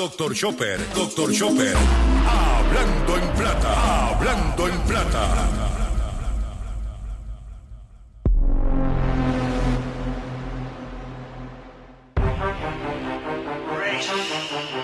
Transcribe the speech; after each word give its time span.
Doctor 0.00 0.34
Chopper, 0.34 0.80
Doctor 0.94 1.30
Chopper. 1.30 1.76
Hablando 2.26 3.18
en 3.18 3.28
plata, 3.36 4.08
hablando 4.08 4.68
en 4.68 4.80
plata. 4.80 5.28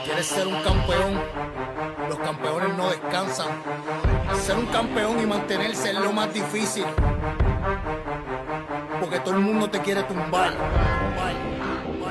¿Quieres 0.05 0.27
ser 0.27 0.47
un 0.49 0.63
campeón? 0.63 1.23
Los 2.11 2.19
campeones 2.19 2.77
no 2.77 2.91
descansan. 2.91 3.49
Ser 4.45 4.59
un 4.59 4.67
campeón 4.67 5.19
y 5.19 5.25
mantenerse 5.25 5.93
es 5.93 5.99
lo 5.99 6.13
más 6.13 6.35
difícil. 6.35 6.85
Porque 9.01 9.21
todo 9.21 9.35
el 9.35 9.41
mundo 9.41 9.71
te 9.71 9.81
quiere 9.81 10.03
tumbar. 10.03 10.53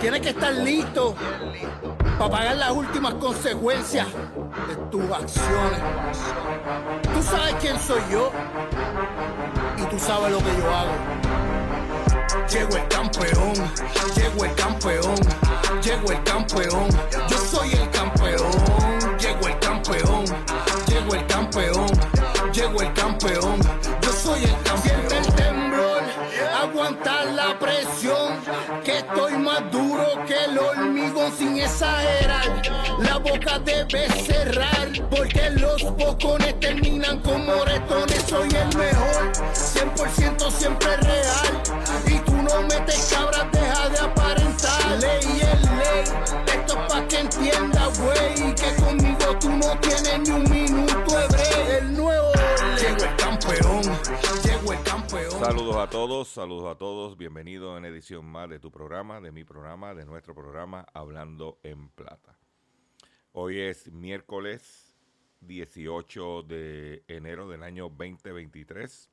Tienes 0.01 0.21
que 0.21 0.29
estar 0.29 0.53
listo 0.53 1.15
para 2.17 2.31
pagar 2.31 2.55
las 2.55 2.71
últimas 2.71 3.13
consecuencias 3.15 4.07
de 4.67 4.75
tus 4.89 5.03
acciones. 5.11 5.79
Tú 7.13 7.23
sabes 7.23 7.55
quién 7.59 7.79
soy 7.79 8.01
yo 8.11 8.31
y 9.77 9.83
tú 9.89 9.99
sabes 9.99 10.31
lo 10.31 10.37
que 10.37 10.57
yo 10.57 10.75
hago. 10.75 10.91
Llego 12.49 12.77
el 12.77 12.87
campeón, 12.87 13.53
llego 14.15 14.45
el 14.45 14.55
campeón, 14.55 15.15
llego 15.81 16.11
el 16.11 16.23
campeón, 16.23 16.87
yo 17.27 17.37
soy 17.37 17.73
el 17.73 17.89
campeón, 17.89 18.51
llego 19.19 19.47
el 19.47 19.59
campeón, 19.59 20.25
llego 20.87 21.15
el 21.15 21.27
campeón, 21.27 21.87
llego 22.53 22.81
el 22.81 22.93
campeón, 22.93 23.44
más 29.37 29.71
duro 29.71 30.05
que 30.27 30.45
el 30.45 30.57
hormigón 30.57 31.31
sin 31.37 31.57
exagerar. 31.57 32.61
La 32.99 33.17
boca 33.17 33.59
debe 33.59 34.09
cerrar, 34.09 34.89
porque 35.09 35.49
los 35.51 35.81
bocones 35.95 36.59
terminan 36.59 37.19
como 37.19 37.39
moretones. 37.39 38.23
Soy 38.27 38.49
el 38.49 38.77
mejor, 38.77 39.31
100% 39.53 40.51
siempre 40.51 40.97
real. 40.97 41.63
Y 42.07 42.17
tú 42.19 42.33
no 42.33 42.61
metes 42.63 43.13
cabras, 43.13 43.45
deja 43.51 43.89
de 43.89 43.99
aparentar. 43.99 45.34
Saludos 55.45 55.75
a 55.75 55.87
todos, 55.87 56.27
saludos 56.29 56.75
a 56.75 56.75
todos. 56.75 57.17
Bienvenido 57.17 57.77
en 57.77 57.85
edición 57.85 58.25
más 58.25 58.49
de 58.49 58.57
tu 58.57 58.71
programa, 58.71 59.21
de 59.21 59.31
mi 59.31 59.43
programa, 59.43 59.93
de 59.93 60.03
nuestro 60.03 60.33
programa 60.33 60.87
Hablando 60.91 61.59
en 61.61 61.89
Plata. 61.89 62.39
Hoy 63.31 63.59
es 63.59 63.91
miércoles 63.91 64.97
18 65.41 66.41
de 66.41 67.03
enero 67.07 67.47
del 67.47 67.61
año 67.61 67.89
2023 67.89 69.11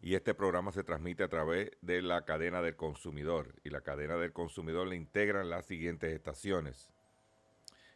y 0.00 0.14
este 0.14 0.32
programa 0.32 0.70
se 0.70 0.84
transmite 0.84 1.24
a 1.24 1.28
través 1.28 1.72
de 1.80 2.00
la 2.00 2.24
cadena 2.24 2.62
del 2.62 2.76
consumidor 2.76 3.52
y 3.64 3.70
la 3.70 3.80
cadena 3.80 4.14
del 4.14 4.32
consumidor 4.32 4.86
le 4.86 4.94
integran 4.94 5.50
las 5.50 5.66
siguientes 5.66 6.14
estaciones. 6.14 6.92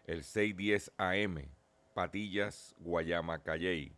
El 0.05 0.25
610 0.25 0.91
AM, 0.99 1.49
Patillas, 1.95 2.75
Guayama, 2.81 3.45
Calley. 3.45 3.98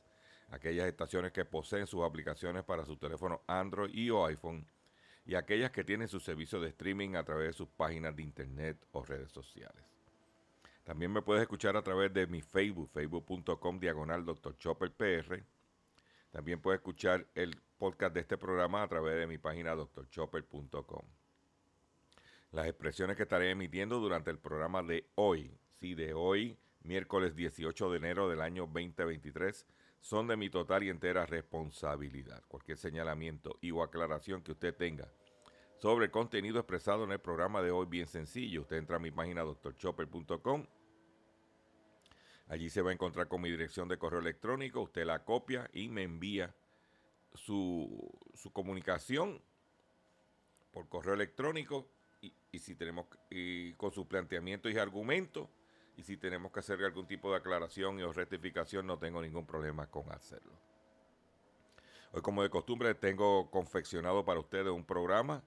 Aquellas 0.51 0.87
estaciones 0.87 1.31
que 1.31 1.45
poseen 1.45 1.87
sus 1.87 2.03
aplicaciones 2.03 2.63
para 2.63 2.85
su 2.85 2.97
teléfono 2.97 3.41
Android 3.47 3.93
y 3.93 4.09
o 4.09 4.25
iPhone 4.25 4.65
y 5.25 5.35
aquellas 5.35 5.71
que 5.71 5.83
tienen 5.83 6.07
su 6.07 6.19
servicio 6.19 6.59
de 6.59 6.69
streaming 6.69 7.15
a 7.15 7.23
través 7.23 7.47
de 7.47 7.53
sus 7.53 7.69
páginas 7.69 8.15
de 8.15 8.23
internet 8.23 8.77
o 8.91 9.03
redes 9.03 9.31
sociales. 9.31 9.83
También 10.83 11.11
me 11.11 11.21
puedes 11.21 11.43
escuchar 11.43 11.77
a 11.77 11.83
través 11.83 12.13
de 12.13 12.27
mi 12.27 12.41
Facebook, 12.41 12.89
facebook.com 12.91 13.79
diagonal 13.79 14.25
Dr. 14.25 14.57
Chopper 14.57 14.91
PR. 14.91 15.43
También 16.31 16.59
puedes 16.59 16.79
escuchar 16.79 17.27
el 17.35 17.55
podcast 17.77 18.13
de 18.13 18.21
este 18.21 18.37
programa 18.37 18.83
a 18.83 18.87
través 18.87 19.19
de 19.19 19.27
mi 19.27 19.37
página 19.37 19.75
drchopper.com. 19.75 21.03
Las 22.51 22.67
expresiones 22.67 23.15
que 23.15 23.23
estaré 23.23 23.51
emitiendo 23.51 23.99
durante 23.99 24.31
el 24.31 24.39
programa 24.39 24.83
de 24.83 25.07
hoy, 25.15 25.57
sí, 25.79 25.93
de 25.93 26.13
hoy, 26.13 26.57
miércoles 26.83 27.35
18 27.35 27.91
de 27.91 27.97
enero 27.97 28.29
del 28.29 28.41
año 28.41 28.63
2023, 28.63 29.65
son 30.01 30.27
de 30.27 30.35
mi 30.35 30.49
total 30.49 30.83
y 30.83 30.89
entera 30.89 31.25
responsabilidad. 31.25 32.43
Cualquier 32.47 32.77
señalamiento 32.77 33.57
y 33.61 33.71
o 33.71 33.83
aclaración 33.83 34.41
que 34.41 34.51
usted 34.51 34.75
tenga 34.75 35.07
sobre 35.77 36.05
el 36.05 36.11
contenido 36.11 36.59
expresado 36.59 37.05
en 37.05 37.11
el 37.11 37.19
programa 37.19 37.61
de 37.61 37.71
hoy, 37.71 37.85
bien 37.87 38.07
sencillo. 38.07 38.61
Usted 38.61 38.77
entra 38.77 38.97
a 38.97 38.99
mi 38.99 39.11
página 39.11 39.43
drchopper.com. 39.43 40.65
Allí 42.47 42.69
se 42.69 42.81
va 42.81 42.89
a 42.89 42.93
encontrar 42.93 43.27
con 43.27 43.41
mi 43.41 43.49
dirección 43.49 43.87
de 43.87 43.97
correo 43.97 44.19
electrónico. 44.19 44.81
Usted 44.81 45.05
la 45.05 45.23
copia 45.23 45.69
y 45.73 45.87
me 45.87 46.03
envía 46.03 46.53
su, 47.33 48.11
su 48.33 48.51
comunicación 48.51 49.41
por 50.71 50.89
correo 50.89 51.13
electrónico 51.13 51.87
y, 52.21 52.59
si 52.59 52.75
tenemos 52.75 53.07
con 53.77 53.91
sus 53.91 54.05
planteamientos 54.05 54.71
y 54.71 54.77
argumentos 54.77 55.47
y 56.01 56.03
si 56.03 56.17
tenemos 56.17 56.51
que 56.51 56.59
hacer 56.59 56.83
algún 56.83 57.05
tipo 57.05 57.29
de 57.29 57.37
aclaración 57.37 57.99
y 57.99 58.03
o 58.03 58.11
rectificación 58.11 58.87
no 58.87 58.97
tengo 58.97 59.21
ningún 59.21 59.45
problema 59.45 59.87
con 59.87 60.11
hacerlo. 60.11 60.53
Hoy 62.11 62.21
como 62.21 62.41
de 62.41 62.49
costumbre 62.49 62.95
tengo 62.95 63.49
confeccionado 63.51 64.25
para 64.25 64.39
ustedes 64.39 64.67
un 64.69 64.83
programa 64.83 65.43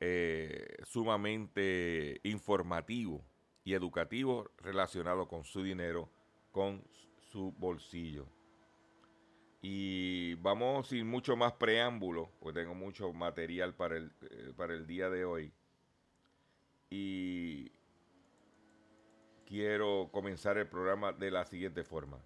eh, 0.00 0.76
sumamente 0.84 2.20
informativo 2.22 3.24
y 3.64 3.74
educativo 3.74 4.50
relacionado 4.58 5.26
con 5.26 5.44
su 5.44 5.62
dinero, 5.62 6.08
con 6.52 6.84
su 7.32 7.52
bolsillo. 7.52 8.26
Y 9.60 10.34
vamos 10.36 10.88
sin 10.88 11.08
mucho 11.08 11.36
más 11.36 11.54
preámbulo, 11.54 12.30
porque 12.38 12.60
tengo 12.60 12.74
mucho 12.74 13.12
material 13.12 13.74
para 13.74 13.96
el, 13.96 14.12
eh, 14.30 14.52
para 14.56 14.74
el 14.74 14.86
día 14.86 15.08
de 15.10 15.24
hoy. 15.24 15.52
Y 16.90 17.72
quiero 19.44 20.08
comenzar 20.12 20.58
el 20.58 20.66
programa 20.66 21.12
de 21.12 21.30
la 21.30 21.44
siguiente 21.44 21.84
forma. 21.84 22.18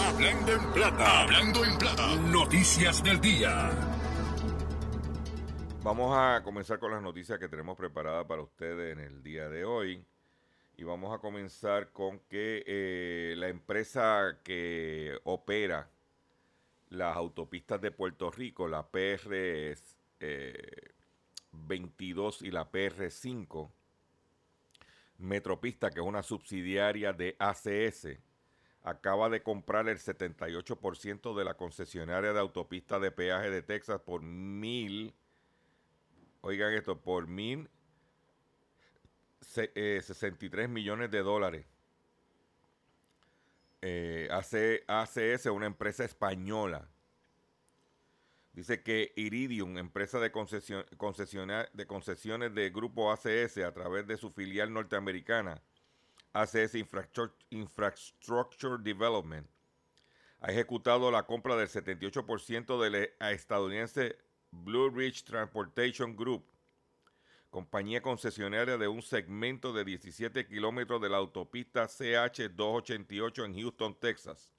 Hablando 0.00 0.52
en 0.52 0.72
plata, 0.72 1.22
hablando 1.22 1.64
en 1.64 1.78
plata. 1.78 2.16
Noticias 2.16 3.02
del 3.02 3.20
día. 3.20 3.70
Vamos 5.82 6.16
a 6.16 6.42
comenzar 6.44 6.78
con 6.78 6.92
las 6.92 7.02
noticias 7.02 7.38
que 7.38 7.48
tenemos 7.48 7.76
preparadas 7.76 8.24
para 8.26 8.42
ustedes 8.42 8.96
en 8.96 9.04
el 9.04 9.22
día 9.22 9.48
de 9.48 9.64
hoy. 9.64 10.04
Y 10.76 10.84
vamos 10.84 11.14
a 11.14 11.18
comenzar 11.18 11.92
con 11.92 12.20
que 12.20 12.64
eh, 12.66 13.34
la 13.36 13.48
empresa 13.48 14.38
que 14.42 15.18
opera 15.24 15.90
las 16.90 17.16
autopistas 17.16 17.80
de 17.80 17.90
Puerto 17.90 18.30
Rico, 18.30 18.68
la 18.68 18.86
PR 18.86 19.74
eh, 20.20 20.92
22 21.52 22.42
y 22.42 22.50
la 22.50 22.70
PR 22.70 23.10
5, 23.10 23.72
Metropista, 25.22 25.90
que 25.90 26.00
es 26.00 26.06
una 26.06 26.22
subsidiaria 26.22 27.12
de 27.12 27.36
ACS, 27.38 28.18
acaba 28.82 29.28
de 29.30 29.42
comprar 29.42 29.88
el 29.88 29.98
78% 29.98 31.34
de 31.34 31.44
la 31.44 31.54
concesionaria 31.54 32.32
de 32.32 32.40
autopista 32.40 32.98
de 32.98 33.10
peaje 33.12 33.50
de 33.50 33.62
Texas 33.62 34.00
por 34.00 34.22
mil, 34.22 35.14
oigan 36.40 36.72
esto, 36.74 37.00
por 37.00 37.26
mil 37.28 37.68
se- 39.40 39.72
eh, 39.74 40.00
63 40.02 40.68
millones 40.68 41.10
de 41.10 41.22
dólares. 41.22 41.66
eh, 43.84 44.28
ACS, 44.30 45.50
una 45.50 45.66
empresa 45.66 46.04
española. 46.04 46.88
Dice 48.52 48.82
que 48.82 49.12
Iridium, 49.16 49.78
empresa 49.78 50.20
de, 50.20 50.28
de 50.28 51.86
concesiones 51.86 52.54
de 52.54 52.70
grupo 52.70 53.10
ACS 53.10 53.58
a 53.58 53.72
través 53.72 54.06
de 54.06 54.18
su 54.18 54.30
filial 54.30 54.74
norteamericana, 54.74 55.62
ACS 56.34 56.74
Infrastructure, 56.74 58.82
Development, 58.82 59.48
ha 60.40 60.50
ejecutado 60.50 61.10
la 61.10 61.22
compra 61.22 61.56
del 61.56 61.68
78% 61.68 62.82
del 62.82 63.10
estadounidense 63.20 64.18
Blue 64.50 64.90
Ridge 64.90 65.24
Transportation 65.24 66.14
Group, 66.14 66.44
compañía 67.48 68.02
concesionaria 68.02 68.76
de 68.76 68.88
un 68.88 69.00
segmento 69.00 69.72
de 69.72 69.84
17 69.84 70.46
kilómetros 70.46 71.00
de 71.00 71.08
la 71.08 71.16
autopista 71.16 71.84
CH288 71.84 73.46
en 73.46 73.54
Houston, 73.54 73.98
Texas 73.98 74.51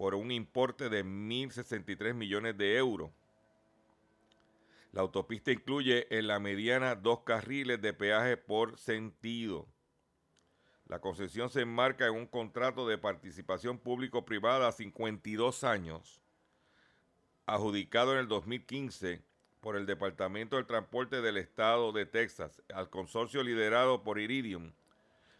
por 0.00 0.14
un 0.14 0.30
importe 0.30 0.88
de 0.88 1.04
1.063 1.04 2.14
millones 2.14 2.56
de 2.56 2.78
euros. 2.78 3.10
La 4.92 5.02
autopista 5.02 5.52
incluye 5.52 6.06
en 6.08 6.26
la 6.26 6.40
mediana 6.40 6.94
dos 6.94 7.20
carriles 7.20 7.82
de 7.82 7.92
peaje 7.92 8.38
por 8.38 8.78
sentido. 8.78 9.68
La 10.86 11.00
concesión 11.00 11.50
se 11.50 11.60
enmarca 11.60 12.06
en 12.06 12.14
un 12.14 12.26
contrato 12.26 12.88
de 12.88 12.96
participación 12.96 13.78
público-privada 13.78 14.68
a 14.68 14.72
52 14.72 15.64
años, 15.64 16.22
adjudicado 17.44 18.14
en 18.14 18.20
el 18.20 18.28
2015 18.28 19.22
por 19.60 19.76
el 19.76 19.84
Departamento 19.84 20.56
del 20.56 20.64
Transporte 20.64 21.20
del 21.20 21.36
Estado 21.36 21.92
de 21.92 22.06
Texas 22.06 22.62
al 22.72 22.88
consorcio 22.88 23.42
liderado 23.42 24.02
por 24.02 24.18
Iridium, 24.18 24.72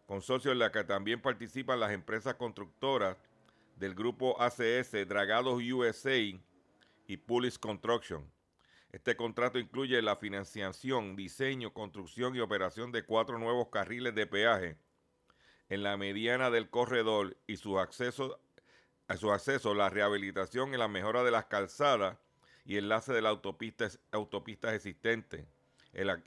consorcio 0.05 0.53
en 0.53 0.59
la 0.59 0.71
que 0.71 0.85
también 0.85 1.23
participan 1.23 1.81
las 1.81 1.93
empresas 1.93 2.35
constructoras 2.35 3.17
del 3.81 3.95
grupo 3.95 4.41
ACS, 4.41 4.93
Dragados 5.09 5.63
USA 5.63 6.19
y 6.19 7.17
Pulis 7.17 7.59
Construction. 7.59 8.31
Este 8.93 9.17
contrato 9.17 9.59
incluye 9.59 10.03
la 10.03 10.17
financiación, 10.17 11.17
diseño, 11.17 11.73
construcción 11.73 12.37
y 12.37 12.41
operación 12.41 12.93
de 12.93 13.05
cuatro 13.05 13.39
nuevos 13.39 13.69
carriles 13.69 14.15
de 14.15 14.27
peaje 14.27 14.77
en 15.71 15.83
la 15.83 15.97
mediana 15.97 16.51
del 16.51 16.69
corredor 16.69 17.39
y 17.47 17.57
su 17.57 17.79
acceso, 17.79 18.39
a 19.09 19.17
su 19.17 19.33
acceso, 19.33 19.73
la 19.73 19.89
rehabilitación 19.89 20.75
y 20.75 20.77
la 20.77 20.89
mejora 20.89 21.25
de 21.25 21.31
las 21.31 21.47
calzadas 21.47 22.19
y 22.67 22.77
enlace 22.77 23.15
de 23.15 23.23
las 23.23 23.31
autopistas, 23.31 23.99
autopistas 24.13 24.75
existentes 24.75 25.47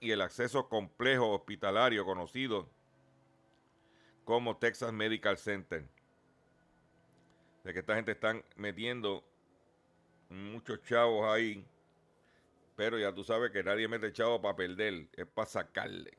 y 0.02 0.10
el 0.12 0.22
acceso 0.22 0.70
complejo 0.70 1.30
hospitalario 1.30 2.04
conocido 2.04 2.68
como 4.24 4.58
Texas 4.58 4.92
Medical 4.92 5.38
Center 5.38 5.88
de 7.64 7.74
que 7.74 7.80
esta 7.80 7.96
gente 7.96 8.12
están 8.12 8.44
metiendo 8.56 9.24
muchos 10.30 10.82
chavos 10.84 11.28
ahí, 11.32 11.66
pero 12.76 12.98
ya 12.98 13.14
tú 13.14 13.24
sabes 13.24 13.52
que 13.52 13.64
nadie 13.64 13.88
mete 13.88 14.12
chavos 14.12 14.42
para 14.42 14.56
perder, 14.56 15.08
es 15.14 15.26
para 15.28 15.48
sacarle. 15.48 16.18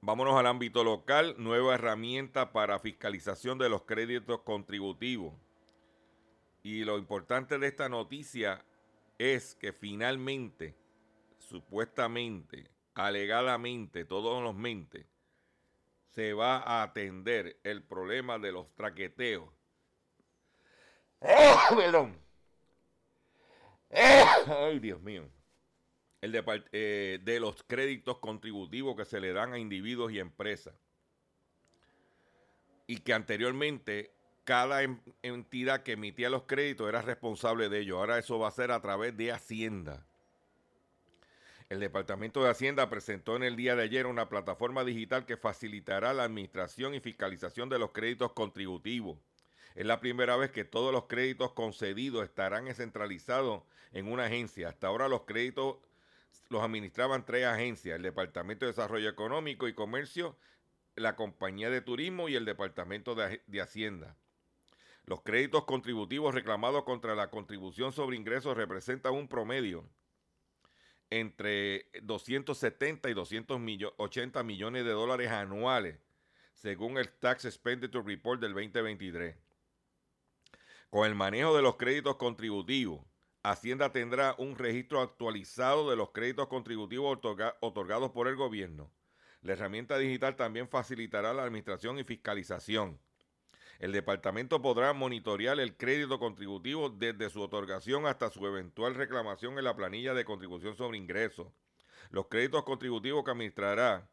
Vámonos 0.00 0.34
al 0.34 0.46
ámbito 0.46 0.82
local, 0.82 1.36
nueva 1.38 1.74
herramienta 1.74 2.52
para 2.52 2.78
fiscalización 2.78 3.58
de 3.58 3.68
los 3.68 3.82
créditos 3.82 4.40
contributivos. 4.40 5.32
Y 6.62 6.84
lo 6.84 6.98
importante 6.98 7.58
de 7.58 7.68
esta 7.68 7.88
noticia 7.88 8.64
es 9.18 9.54
que 9.54 9.72
finalmente, 9.72 10.74
supuestamente, 11.38 12.68
alegadamente, 12.94 14.04
todos 14.04 14.42
los 14.42 14.54
mentes, 14.54 15.06
se 16.14 16.34
va 16.34 16.58
a 16.58 16.82
atender 16.82 17.58
el 17.64 17.82
problema 17.82 18.38
de 18.38 18.52
los 18.52 18.74
traqueteos. 18.74 19.48
Perdón. 21.76 22.18
Ay, 23.90 24.78
Dios 24.78 25.00
mío. 25.00 25.28
El 26.20 26.32
de, 26.32 26.64
eh, 26.72 27.18
de 27.22 27.40
los 27.40 27.62
créditos 27.64 28.18
contributivos 28.18 28.96
que 28.96 29.04
se 29.04 29.20
le 29.20 29.32
dan 29.32 29.52
a 29.52 29.58
individuos 29.58 30.12
y 30.12 30.18
empresas. 30.18 30.74
Y 32.86 32.98
que 32.98 33.14
anteriormente 33.14 34.14
cada 34.44 34.82
entidad 35.22 35.82
que 35.82 35.92
emitía 35.92 36.28
los 36.28 36.44
créditos 36.44 36.88
era 36.88 37.00
responsable 37.02 37.68
de 37.68 37.80
ello. 37.80 37.98
Ahora 37.98 38.18
eso 38.18 38.38
va 38.38 38.48
a 38.48 38.52
ser 38.52 38.70
a 38.70 38.80
través 38.80 39.16
de 39.16 39.32
Hacienda. 39.32 40.06
El 41.72 41.80
Departamento 41.80 42.44
de 42.44 42.50
Hacienda 42.50 42.90
presentó 42.90 43.34
en 43.34 43.42
el 43.42 43.56
día 43.56 43.74
de 43.74 43.84
ayer 43.84 44.06
una 44.06 44.28
plataforma 44.28 44.84
digital 44.84 45.24
que 45.24 45.38
facilitará 45.38 46.12
la 46.12 46.24
administración 46.24 46.94
y 46.94 47.00
fiscalización 47.00 47.70
de 47.70 47.78
los 47.78 47.92
créditos 47.92 48.32
contributivos. 48.32 49.16
Es 49.74 49.86
la 49.86 49.98
primera 49.98 50.36
vez 50.36 50.50
que 50.50 50.66
todos 50.66 50.92
los 50.92 51.06
créditos 51.06 51.52
concedidos 51.52 52.24
estarán 52.24 52.66
centralizados 52.74 53.62
en 53.92 54.12
una 54.12 54.26
agencia. 54.26 54.68
Hasta 54.68 54.88
ahora 54.88 55.08
los 55.08 55.22
créditos 55.22 55.78
los 56.50 56.62
administraban 56.62 57.24
tres 57.24 57.46
agencias, 57.46 57.96
el 57.96 58.02
Departamento 58.02 58.66
de 58.66 58.72
Desarrollo 58.72 59.08
Económico 59.08 59.66
y 59.66 59.72
Comercio, 59.72 60.36
la 60.94 61.16
Compañía 61.16 61.70
de 61.70 61.80
Turismo 61.80 62.28
y 62.28 62.34
el 62.34 62.44
Departamento 62.44 63.14
de, 63.14 63.62
Hacienda. 63.62 64.14
Los 65.06 65.22
créditos 65.22 65.64
contributivos 65.64 66.34
reclamados 66.34 66.84
contra 66.84 67.14
la 67.14 67.30
contribución 67.30 67.94
sobre 67.94 68.18
ingresos 68.18 68.58
representan 68.58 69.14
un 69.14 69.26
promedio 69.26 69.88
entre 71.20 71.90
270 72.02 73.10
y 73.10 73.14
280 73.14 74.42
millones 74.42 74.84
de 74.84 74.92
dólares 74.92 75.30
anuales, 75.30 75.98
según 76.54 76.96
el 76.96 77.10
Tax 77.10 77.44
Expenditure 77.44 78.02
Report 78.06 78.40
del 78.40 78.54
2023. 78.54 79.36
Con 80.88 81.06
el 81.06 81.14
manejo 81.14 81.54
de 81.54 81.60
los 81.60 81.76
créditos 81.76 82.16
contributivos, 82.16 83.04
Hacienda 83.42 83.92
tendrá 83.92 84.34
un 84.38 84.56
registro 84.56 85.02
actualizado 85.02 85.90
de 85.90 85.96
los 85.96 86.12
créditos 86.12 86.46
contributivos 86.46 87.18
otorgados 87.60 88.10
por 88.12 88.28
el 88.28 88.36
gobierno. 88.36 88.90
La 89.42 89.52
herramienta 89.52 89.98
digital 89.98 90.36
también 90.36 90.68
facilitará 90.68 91.34
la 91.34 91.42
administración 91.42 91.98
y 91.98 92.04
fiscalización 92.04 92.98
el 93.82 93.90
departamento 93.90 94.62
podrá 94.62 94.92
monitorear 94.92 95.58
el 95.58 95.76
crédito 95.76 96.20
contributivo 96.20 96.88
desde 96.88 97.28
su 97.30 97.42
otorgación 97.42 98.06
hasta 98.06 98.30
su 98.30 98.46
eventual 98.46 98.94
reclamación 98.94 99.58
en 99.58 99.64
la 99.64 99.74
planilla 99.74 100.14
de 100.14 100.24
contribución 100.24 100.76
sobre 100.76 100.98
ingresos. 100.98 101.48
Los 102.10 102.28
créditos 102.28 102.62
contributivos 102.62 103.24
que 103.24 103.32
administrará 103.32 104.08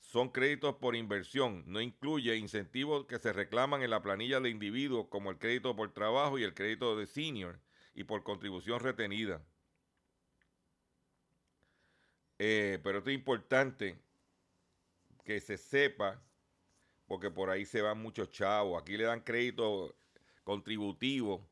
son 0.00 0.30
créditos 0.30 0.74
por 0.74 0.96
inversión, 0.96 1.62
no 1.68 1.80
incluye 1.80 2.36
incentivos 2.36 3.06
que 3.06 3.20
se 3.20 3.32
reclaman 3.32 3.82
en 3.82 3.90
la 3.90 4.02
planilla 4.02 4.40
de 4.40 4.50
individuos 4.50 5.06
como 5.08 5.30
el 5.30 5.38
crédito 5.38 5.76
por 5.76 5.94
trabajo 5.94 6.36
y 6.40 6.42
el 6.42 6.52
crédito 6.52 6.96
de 6.96 7.06
senior 7.06 7.60
y 7.94 8.02
por 8.02 8.24
contribución 8.24 8.80
retenida. 8.80 9.40
Eh, 12.40 12.80
pero 12.82 12.98
esto 12.98 13.10
es 13.10 13.14
importante 13.14 13.96
que 15.24 15.40
se 15.40 15.56
sepa 15.56 16.20
porque 17.06 17.30
por 17.30 17.50
ahí 17.50 17.64
se 17.64 17.82
van 17.82 18.00
muchos 18.00 18.30
chavos. 18.30 18.80
Aquí 18.80 18.96
le 18.96 19.04
dan 19.04 19.20
crédito 19.20 19.94
contributivo 20.44 21.48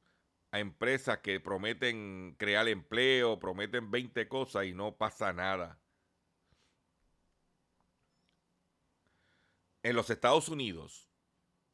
a 0.52 0.58
empresas 0.58 1.18
que 1.18 1.38
prometen 1.40 2.34
crear 2.38 2.66
empleo, 2.68 3.38
prometen 3.38 3.90
20 3.90 4.28
cosas 4.28 4.66
y 4.66 4.72
no 4.72 4.96
pasa 4.96 5.32
nada. 5.32 5.78
En 9.82 9.96
los 9.96 10.10
Estados 10.10 10.48
Unidos, 10.48 11.08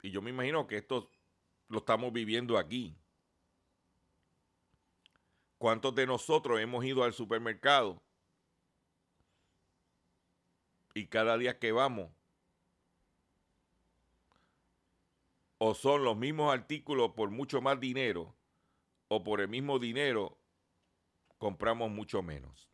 y 0.01 0.11
yo 0.11 0.21
me 0.21 0.29
imagino 0.29 0.67
que 0.67 0.77
esto 0.77 1.09
lo 1.67 1.79
estamos 1.79 2.13
viviendo 2.13 2.57
aquí. 2.57 2.95
¿Cuántos 5.57 5.95
de 5.95 6.05
nosotros 6.05 6.59
hemos 6.59 6.85
ido 6.85 7.03
al 7.03 7.13
supermercado? 7.13 8.01
Y 10.93 11.07
cada 11.07 11.37
día 11.37 11.59
que 11.59 11.71
vamos 11.71 12.16
o 15.57 15.73
son 15.73 16.03
los 16.03 16.17
mismos 16.17 16.53
artículos 16.53 17.11
por 17.13 17.29
mucho 17.29 17.61
más 17.61 17.79
dinero 17.79 18.35
o 19.07 19.23
por 19.23 19.41
el 19.41 19.47
mismo 19.47 19.79
dinero 19.79 20.37
compramos 21.37 21.89
mucho 21.89 22.21
menos. 22.21 22.69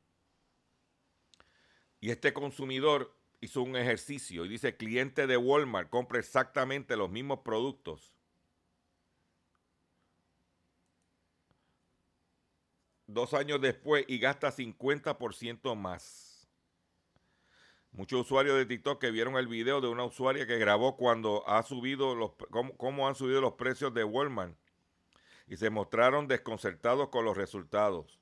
Y 2.00 2.12
este 2.12 2.34
consumidor 2.34 3.16
hizo 3.40 3.62
un 3.62 3.76
ejercicio 3.76 4.46
y 4.46 4.50
dice, 4.50 4.76
cliente 4.76 5.28
de 5.28 5.38
Walmart 5.38 5.90
compra 5.90 6.20
exactamente 6.20 6.98
los 6.98 7.10
mismos 7.10 7.40
productos. 7.40 8.14
Dos 13.06 13.34
años 13.34 13.62
después 13.62 14.06
y 14.08 14.18
gasta 14.18 14.52
50% 14.52 15.76
más. 15.76 16.33
Muchos 17.94 18.22
usuarios 18.22 18.58
de 18.58 18.66
TikTok 18.66 19.00
que 19.00 19.12
vieron 19.12 19.36
el 19.36 19.48
video 19.48 19.80
de 19.80 19.88
una 19.88 20.04
usuaria 20.04 20.48
que 20.48 20.58
grabó 20.58 20.98
cuando 20.98 21.48
ha 21.48 21.62
subido 21.62 22.16
los 22.16 22.32
cómo, 22.78 23.08
han 23.08 23.14
subido 23.14 23.40
los 23.40 23.54
precios 23.54 23.94
de 23.94 24.04
Walmart 24.04 24.58
y 25.48 25.58
se 25.58 25.70
mostraron 25.70 26.28
desconcertados 26.28 27.10
con 27.10 27.24
los 27.24 27.38
resultados. 27.38 28.20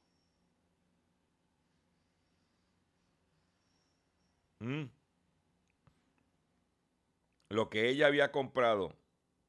Mm. 4.60 4.90
Lo 7.48 7.70
que 7.70 7.90
ella 7.90 8.08
había 8.08 8.32
comprado 8.32 8.94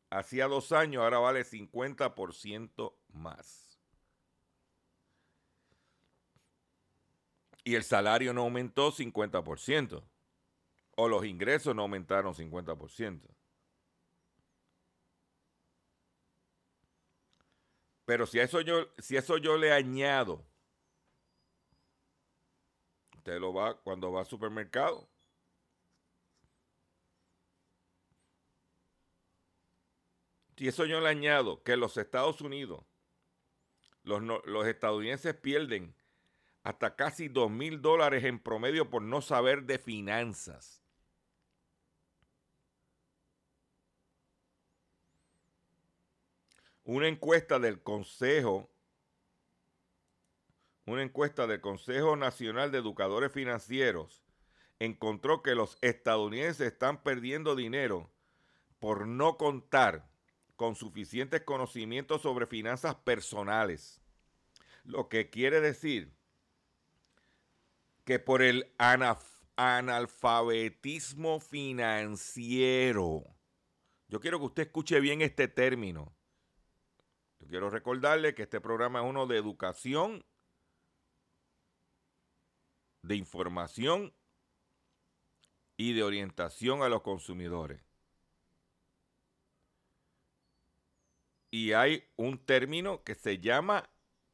hacía 0.09 0.47
dos 0.47 0.71
años, 0.71 1.03
ahora 1.03 1.19
vale 1.19 1.45
50% 1.45 2.95
más. 3.09 3.81
Y 7.65 7.75
el 7.75 7.83
salario 7.83 8.33
no 8.33 8.43
aumentó 8.43 8.93
50%. 8.93 10.12
O 10.97 11.09
los 11.09 11.25
ingresos 11.25 11.75
no 11.75 11.83
aumentaron 11.83 12.35
50%. 12.35 13.29
Pero 18.05 18.27
si 18.27 18.41
a 18.41 18.43
eso 18.43 18.61
yo, 18.61 18.89
si 18.99 19.17
eso 19.17 19.39
yo 19.39 19.57
le 19.57 19.73
añado, 19.73 20.45
usted 23.17 23.41
lo 23.41 23.55
va 23.55 23.81
cuando 23.81 24.13
va 24.13 24.21
al 24.21 24.27
supermercado. 24.27 25.09
Si 30.57 30.69
eso 30.69 30.85
yo 30.85 31.01
le 31.01 31.09
añado 31.09 31.63
que 31.63 31.77
los 31.77 31.97
Estados 31.97 32.41
Unidos, 32.41 32.85
los, 34.03 34.23
los 34.23 34.67
estadounidenses 34.67 35.35
pierden 35.35 35.95
hasta 36.63 36.95
casi 36.95 37.29
dos 37.29 37.51
mil 37.51 37.81
dólares 37.81 38.25
en 38.25 38.39
promedio 38.39 38.91
por 38.91 39.03
no 39.03 39.23
saber 39.23 39.65
de 39.65 39.79
finanzas. 39.79 40.82
Una 46.85 47.07
encuesta 47.07 47.61
del 47.61 47.81
Consejo, 47.81 48.69
una 50.85 51.03
encuesta 51.03 51.47
del 51.47 51.61
Consejo 51.61 52.17
Nacional 52.17 52.73
de 52.73 52.79
Educadores 52.79 53.31
Financieros 53.31 54.25
encontró 54.81 55.43
que 55.43 55.55
los 55.55 55.79
estadounidenses 55.81 56.73
están 56.73 57.05
perdiendo 57.05 57.55
dinero 57.55 58.11
por 58.81 59.07
no 59.07 59.39
contar 59.39 60.11
con 60.57 60.75
suficientes 60.75 61.43
conocimientos 61.43 62.23
sobre 62.23 62.49
finanzas 62.49 62.97
personales. 62.97 64.01
Lo 64.83 65.09
que 65.09 65.31
quiere 65.31 65.61
decir 65.61 66.13
que 68.05 68.19
por 68.19 68.43
el 68.43 68.73
analfabetismo 69.57 71.39
financiero, 71.39 73.23
yo 74.09 74.19
quiero 74.19 74.41
que 74.41 74.47
usted 74.47 74.63
escuche 74.65 74.99
bien 74.99 75.23
este 75.23 75.47
término, 75.47 76.13
quiero 77.53 77.69
recordarle 77.69 78.35
que 78.35 78.45
este 78.45 78.63
programa 78.63 79.01
es 79.01 79.05
uno 79.05 79.27
de 79.27 79.37
educación, 79.37 80.25
de 83.03 83.17
información 83.17 84.15
y 85.77 85.93
de 85.93 86.03
orientación 86.03 86.83
a 86.83 86.89
los 86.89 87.03
consumidores. 87.03 87.83
Y 91.51 91.75
hay 91.75 92.09
un 92.17 92.39
término 92.39 93.05
que 93.05 93.15
se 93.15 93.37
llama 93.37 93.87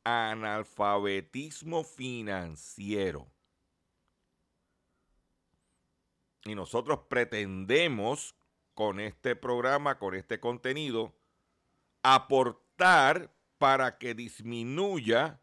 analfabetismo 0.05 1.83
financiero. 1.83 3.27
Y 6.45 6.55
nosotros 6.55 7.01
pretendemos 7.09 8.37
con 8.75 9.01
este 9.01 9.35
programa, 9.35 9.99
con 9.99 10.15
este 10.15 10.39
contenido, 10.39 11.13
aportar 12.05 12.68
para 13.59 13.99
que 13.99 14.15
disminuya 14.15 15.41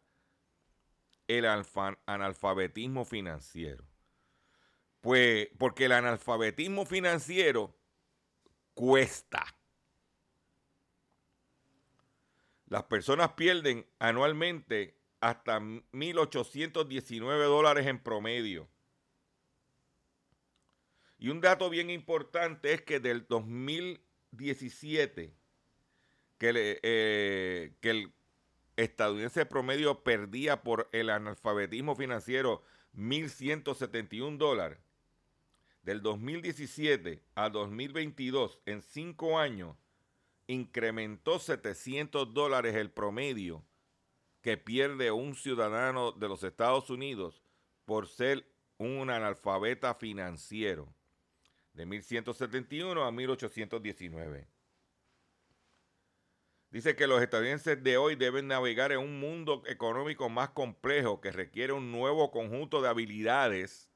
el 1.28 1.44
analfabetismo 1.44 3.04
financiero. 3.04 3.84
Pues 5.02 5.48
porque 5.58 5.84
el 5.84 5.92
analfabetismo 5.92 6.86
financiero 6.86 7.76
cuesta. 8.74 9.44
Las 12.68 12.84
personas 12.84 13.32
pierden 13.32 13.86
anualmente 13.98 14.98
hasta 15.20 15.60
1.819 15.60 17.44
dólares 17.44 17.86
en 17.86 18.02
promedio. 18.02 18.66
Y 21.18 21.28
un 21.28 21.40
dato 21.40 21.70
bien 21.70 21.90
importante 21.90 22.72
es 22.72 22.82
que 22.82 22.98
del 22.98 23.26
2017 23.28 25.36
que, 26.38 26.80
eh, 26.82 27.72
que 27.80 27.90
el 27.90 28.12
estadounidense 28.76 29.46
promedio 29.46 30.02
perdía 30.02 30.62
por 30.62 30.88
el 30.92 31.10
analfabetismo 31.10 31.96
financiero 31.96 32.62
1.171 32.94 34.36
dólares. 34.36 34.78
Del 35.82 36.02
2017 36.02 37.22
a 37.36 37.48
2022, 37.48 38.58
en 38.66 38.82
cinco 38.82 39.38
años, 39.38 39.76
incrementó 40.48 41.38
700 41.38 42.34
dólares 42.34 42.74
el 42.74 42.90
promedio 42.90 43.64
que 44.42 44.56
pierde 44.56 45.10
un 45.10 45.34
ciudadano 45.34 46.12
de 46.12 46.28
los 46.28 46.42
Estados 46.44 46.90
Unidos 46.90 47.42
por 47.84 48.08
ser 48.08 48.46
un 48.78 49.10
analfabeta 49.10 49.94
financiero. 49.94 50.92
De 51.72 51.84
1171 51.86 53.04
a 53.04 53.12
1819. 53.12 54.46
Dice 56.70 56.96
que 56.96 57.06
los 57.06 57.22
estadounidenses 57.22 57.82
de 57.82 57.96
hoy 57.96 58.16
deben 58.16 58.48
navegar 58.48 58.92
en 58.92 58.98
un 58.98 59.20
mundo 59.20 59.62
económico 59.66 60.28
más 60.28 60.50
complejo 60.50 61.20
que 61.20 61.32
requiere 61.32 61.72
un 61.72 61.92
nuevo 61.92 62.30
conjunto 62.30 62.82
de 62.82 62.88
habilidades 62.88 63.88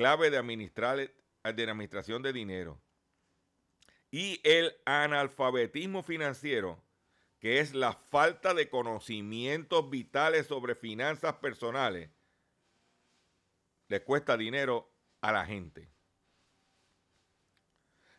clave 0.00 0.30
de, 0.30 0.38
administrar, 0.38 0.96
de 0.96 1.62
administración 1.70 2.22
de 2.22 2.32
dinero. 2.32 2.80
Y 4.10 4.40
el 4.44 4.74
analfabetismo 4.86 6.02
financiero, 6.02 6.82
que 7.38 7.60
es 7.60 7.74
la 7.74 7.92
falta 7.92 8.54
de 8.54 8.70
conocimientos 8.70 9.90
vitales 9.90 10.46
sobre 10.46 10.74
finanzas 10.74 11.34
personales, 11.34 12.10
le 13.88 14.02
cuesta 14.02 14.38
dinero 14.38 14.90
a 15.20 15.32
la 15.32 15.44
gente. 15.44 15.92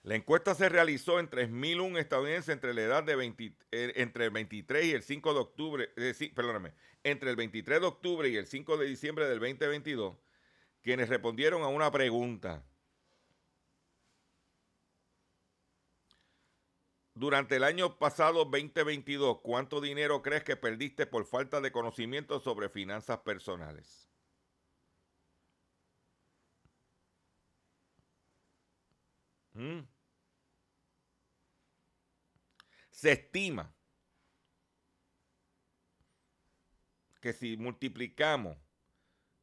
La 0.03 0.15
encuesta 0.15 0.55
se 0.55 0.67
realizó 0.67 1.19
en 1.19 1.29
3.001 1.29 1.99
estadounidenses 1.99 2.49
entre 2.49 2.73
la 2.73 2.81
edad 2.81 3.03
de 3.03 3.15
20, 3.15 3.55
eh, 3.71 3.93
entre 3.97 4.25
el 4.25 4.31
23 4.31 4.85
y 4.85 4.91
el 4.93 5.03
5 5.03 5.33
de 5.33 5.39
octubre, 5.39 5.89
eh, 5.95 6.31
perdóname, 6.33 6.73
entre 7.03 7.29
el 7.29 7.35
23 7.35 7.81
de 7.81 7.85
octubre 7.85 8.27
y 8.27 8.35
el 8.35 8.47
5 8.47 8.77
de 8.77 8.87
diciembre 8.87 9.27
del 9.27 9.39
2022, 9.39 10.17
quienes 10.81 11.07
respondieron 11.07 11.61
a 11.61 11.67
una 11.67 11.91
pregunta. 11.91 12.65
Durante 17.13 17.57
el 17.57 17.63
año 17.63 17.99
pasado 17.99 18.45
2022, 18.45 19.41
¿cuánto 19.43 19.81
dinero 19.81 20.23
crees 20.23 20.43
que 20.43 20.55
perdiste 20.55 21.05
por 21.05 21.25
falta 21.25 21.61
de 21.61 21.71
conocimiento 21.71 22.39
sobre 22.39 22.69
finanzas 22.69 23.19
personales? 23.19 24.10
Mm. 29.53 29.81
Se 32.89 33.11
estima 33.11 33.73
que 37.19 37.33
si 37.33 37.57
multiplicamos 37.57 38.57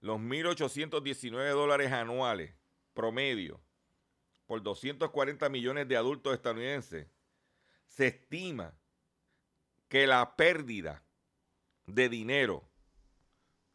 los 0.01 0.19
1.819 0.19 1.51
dólares 1.53 1.93
anuales 1.93 2.55
promedio 2.93 3.61
por 4.47 4.63
240 4.63 5.49
millones 5.49 5.89
de 5.89 5.97
adultos 5.97 6.35
estadounidenses, 6.35 7.09
se 7.87 8.07
estima 8.09 8.79
que 9.89 10.07
la 10.07 10.37
pérdida 10.37 11.05
de 11.87 12.09
dinero 12.09 12.69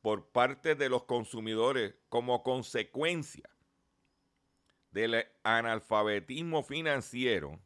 por 0.02 0.32
parte 0.32 0.75
de 0.75 0.90
los 0.90 1.04
consumidores 1.04 1.96
como 2.10 2.44
consecuencia 2.44 3.52
del 4.94 5.28
analfabetismo 5.44 6.64
financiero 6.64 7.60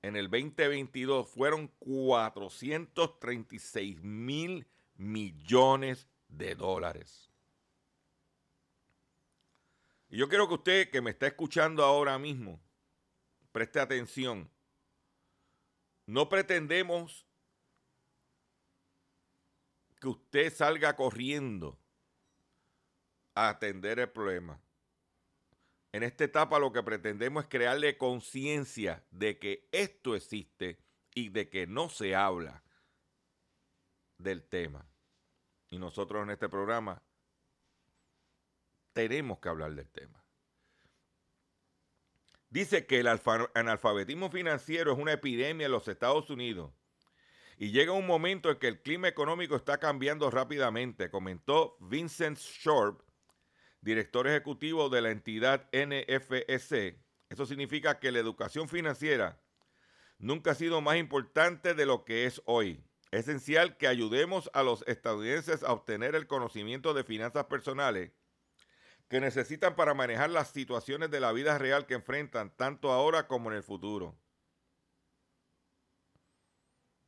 en 0.00 0.16
el 0.16 0.30
2022 0.30 1.28
fueron 1.28 1.68
436 1.78 4.02
mil 4.02 4.66
millones 4.96 6.08
de 6.28 6.54
dólares. 6.54 7.30
Y 10.10 10.18
yo 10.18 10.28
quiero 10.28 10.46
que 10.46 10.54
usted 10.54 10.90
que 10.90 11.00
me 11.00 11.10
está 11.10 11.26
escuchando 11.26 11.82
ahora 11.82 12.16
mismo, 12.18 12.60
preste 13.50 13.80
atención. 13.80 14.48
No 16.06 16.28
pretendemos 16.28 17.26
que 19.98 20.06
usted 20.08 20.52
salga 20.52 20.94
corriendo 20.94 21.78
a 23.34 23.48
atender 23.48 23.98
el 23.98 24.10
problema. 24.10 24.60
En 25.94 26.02
esta 26.02 26.24
etapa 26.24 26.58
lo 26.58 26.72
que 26.72 26.82
pretendemos 26.82 27.44
es 27.44 27.48
crearle 27.48 27.96
conciencia 27.96 29.04
de 29.12 29.38
que 29.38 29.68
esto 29.70 30.16
existe 30.16 30.80
y 31.14 31.28
de 31.28 31.48
que 31.48 31.68
no 31.68 31.88
se 31.88 32.16
habla 32.16 32.64
del 34.18 34.42
tema. 34.42 34.84
Y 35.70 35.78
nosotros 35.78 36.24
en 36.24 36.30
este 36.30 36.48
programa 36.48 37.00
tenemos 38.92 39.38
que 39.38 39.48
hablar 39.48 39.72
del 39.72 39.88
tema. 39.88 40.20
dice 42.50 42.86
que 42.86 42.98
el 42.98 43.20
analfabetismo 43.54 44.32
financiero 44.32 44.94
es 44.94 44.98
una 44.98 45.12
epidemia 45.12 45.66
en 45.66 45.72
los 45.72 45.86
Estados 45.86 46.28
Unidos 46.28 46.72
y 47.56 47.70
llega 47.70 47.92
un 47.92 48.08
momento 48.08 48.50
en 48.50 48.58
que 48.58 48.66
el 48.66 48.82
clima 48.82 49.06
económico 49.06 49.54
está 49.54 49.78
cambiando 49.78 50.28
rápidamente, 50.28 51.08
comentó 51.08 51.76
Vincent 51.78 52.38
Short, 52.38 53.00
director 53.84 54.26
ejecutivo 54.26 54.88
de 54.88 55.02
la 55.02 55.10
entidad 55.10 55.68
NFSC. 55.72 56.98
Eso 57.28 57.46
significa 57.46 58.00
que 58.00 58.10
la 58.10 58.18
educación 58.18 58.68
financiera 58.68 59.38
nunca 60.18 60.52
ha 60.52 60.54
sido 60.54 60.80
más 60.80 60.96
importante 60.96 61.74
de 61.74 61.86
lo 61.86 62.04
que 62.04 62.24
es 62.24 62.40
hoy. 62.46 62.82
Es 63.10 63.28
esencial 63.28 63.76
que 63.76 63.86
ayudemos 63.86 64.50
a 64.54 64.62
los 64.62 64.82
estadounidenses 64.88 65.62
a 65.62 65.72
obtener 65.72 66.14
el 66.14 66.26
conocimiento 66.26 66.94
de 66.94 67.04
finanzas 67.04 67.44
personales 67.44 68.10
que 69.08 69.20
necesitan 69.20 69.76
para 69.76 69.94
manejar 69.94 70.30
las 70.30 70.48
situaciones 70.48 71.10
de 71.10 71.20
la 71.20 71.32
vida 71.32 71.58
real 71.58 71.86
que 71.86 71.94
enfrentan 71.94 72.56
tanto 72.56 72.90
ahora 72.90 73.28
como 73.28 73.50
en 73.50 73.56
el 73.58 73.62
futuro. 73.62 74.18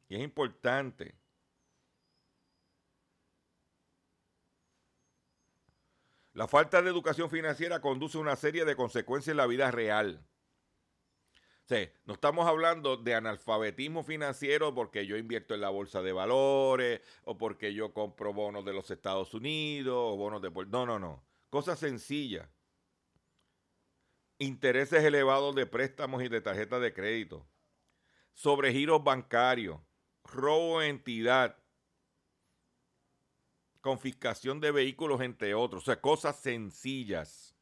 Y 0.09 0.17
es 0.17 0.23
importante. 0.23 1.17
La 6.37 6.47
falta 6.47 6.83
de 6.83 6.91
educación 6.91 7.31
financiera 7.31 7.81
conduce 7.81 8.19
a 8.19 8.21
una 8.21 8.37
serie 8.37 8.67
de 8.67 8.77
consecuencias 8.77 9.33
en 9.33 9.39
la 9.39 9.47
vida 9.47 9.71
real. 9.71 10.23
Sí, 11.65 11.89
no 12.05 12.13
estamos 12.13 12.47
hablando 12.47 12.99
de 12.99 13.15
analfabetismo 13.15 14.05
financiero 14.05 14.75
porque 14.75 15.07
yo 15.07 15.17
invierto 15.17 15.55
en 15.55 15.63
la 15.63 15.71
bolsa 15.71 16.03
de 16.03 16.13
valores 16.13 17.01
o 17.25 17.39
porque 17.39 17.73
yo 17.73 17.95
compro 17.95 18.35
bonos 18.35 18.67
de 18.67 18.75
los 18.75 18.91
Estados 18.91 19.33
Unidos 19.33 19.97
o 19.99 20.17
bonos 20.17 20.43
de... 20.43 20.51
No, 20.67 20.85
no, 20.85 20.99
no. 20.99 21.25
Cosas 21.49 21.79
sencillas. 21.79 22.47
Intereses 24.39 25.05
elevados 25.05 25.55
de 25.55 25.65
préstamos 25.65 26.23
y 26.23 26.29
de 26.29 26.43
tarjetas 26.43 26.83
de 26.83 26.93
crédito. 26.93 27.49
Sobregiros 28.35 29.03
bancarios 29.03 29.81
robo 30.27 30.81
de 30.81 30.89
entidad, 30.89 31.57
confiscación 33.87 34.59
de 34.59 34.73
vehículos, 34.73 35.21
entre 35.21 35.55
otros. 35.55 35.85
O 35.85 35.87
sea, 35.87 36.01
cosas 36.01 36.35
sencillas. 36.41 37.55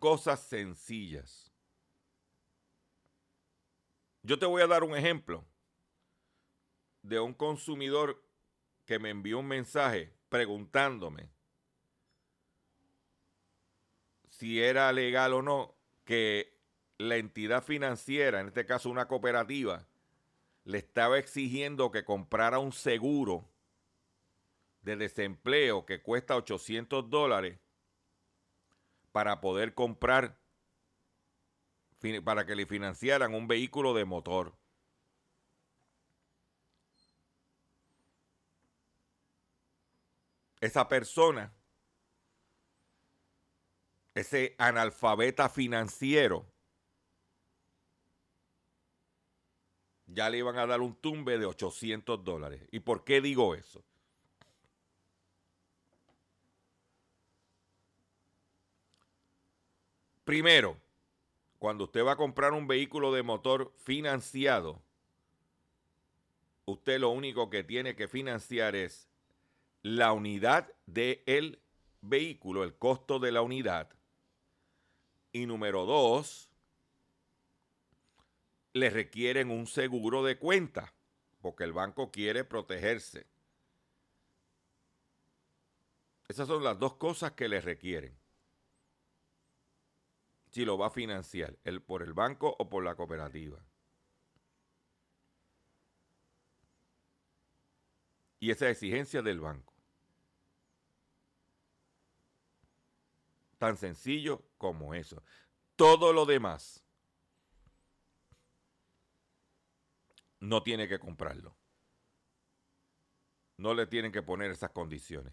Cosas 0.00 0.40
sencillas. 0.40 1.52
Yo 4.24 4.36
te 4.36 4.46
voy 4.46 4.62
a 4.62 4.66
dar 4.66 4.82
un 4.82 4.96
ejemplo 4.96 5.44
de 7.02 7.20
un 7.20 7.34
consumidor 7.34 8.20
que 8.84 8.98
me 8.98 9.10
envió 9.10 9.38
un 9.38 9.46
mensaje 9.46 10.12
preguntándome 10.28 11.30
si 14.28 14.60
era 14.60 14.90
legal 14.92 15.34
o 15.34 15.42
no 15.42 15.76
que 16.04 16.58
la 16.98 17.16
entidad 17.16 17.62
financiera, 17.62 18.40
en 18.40 18.48
este 18.48 18.66
caso 18.66 18.90
una 18.90 19.06
cooperativa, 19.06 19.86
le 20.64 20.78
estaba 20.78 21.18
exigiendo 21.18 21.90
que 21.90 22.04
comprara 22.04 22.58
un 22.58 22.72
seguro 22.72 23.48
de 24.82 24.96
desempleo 24.96 25.86
que 25.86 26.02
cuesta 26.02 26.36
800 26.36 27.08
dólares 27.08 27.58
para 29.12 29.40
poder 29.40 29.74
comprar, 29.74 30.38
para 32.24 32.46
que 32.46 32.56
le 32.56 32.66
financiaran 32.66 33.34
un 33.34 33.46
vehículo 33.46 33.94
de 33.94 34.04
motor. 34.04 34.56
Esa 40.60 40.88
persona, 40.88 41.52
ese 44.14 44.54
analfabeta 44.58 45.48
financiero, 45.48 46.51
ya 50.12 50.30
le 50.30 50.38
iban 50.38 50.58
a 50.58 50.66
dar 50.66 50.80
un 50.80 50.94
tumbe 50.94 51.38
de 51.38 51.46
800 51.46 52.22
dólares. 52.24 52.62
¿Y 52.70 52.80
por 52.80 53.04
qué 53.04 53.20
digo 53.20 53.54
eso? 53.54 53.82
Primero, 60.24 60.76
cuando 61.58 61.84
usted 61.84 62.04
va 62.04 62.12
a 62.12 62.16
comprar 62.16 62.52
un 62.52 62.66
vehículo 62.66 63.12
de 63.12 63.22
motor 63.22 63.72
financiado, 63.78 64.80
usted 66.64 67.00
lo 67.00 67.10
único 67.10 67.50
que 67.50 67.64
tiene 67.64 67.96
que 67.96 68.08
financiar 68.08 68.76
es 68.76 69.08
la 69.82 70.12
unidad 70.12 70.72
del 70.86 71.58
vehículo, 72.00 72.62
el 72.62 72.74
costo 72.74 73.18
de 73.18 73.32
la 73.32 73.42
unidad. 73.42 73.90
Y 75.32 75.46
número 75.46 75.86
dos, 75.86 76.51
le 78.72 78.90
requieren 78.90 79.50
un 79.50 79.66
seguro 79.66 80.22
de 80.22 80.38
cuenta, 80.38 80.94
porque 81.40 81.64
el 81.64 81.72
banco 81.72 82.10
quiere 82.10 82.44
protegerse. 82.44 83.26
Esas 86.28 86.48
son 86.48 86.64
las 86.64 86.78
dos 86.78 86.94
cosas 86.94 87.32
que 87.32 87.48
le 87.48 87.60
requieren. 87.60 88.18
Si 90.50 90.64
lo 90.64 90.78
va 90.78 90.86
a 90.86 90.90
financiar, 90.90 91.58
el, 91.64 91.82
por 91.82 92.02
el 92.02 92.14
banco 92.14 92.54
o 92.58 92.68
por 92.68 92.84
la 92.84 92.94
cooperativa. 92.94 93.58
Y 98.40 98.50
esa 98.50 98.68
exigencia 98.68 99.22
del 99.22 99.40
banco. 99.40 99.72
Tan 103.58 103.76
sencillo 103.76 104.42
como 104.58 104.94
eso. 104.94 105.22
Todo 105.76 106.12
lo 106.12 106.26
demás 106.26 106.82
no 110.42 110.64
tiene 110.64 110.88
que 110.88 110.98
comprarlo. 110.98 111.56
No 113.56 113.74
le 113.74 113.86
tienen 113.86 114.10
que 114.10 114.22
poner 114.22 114.50
esas 114.50 114.70
condiciones. 114.70 115.32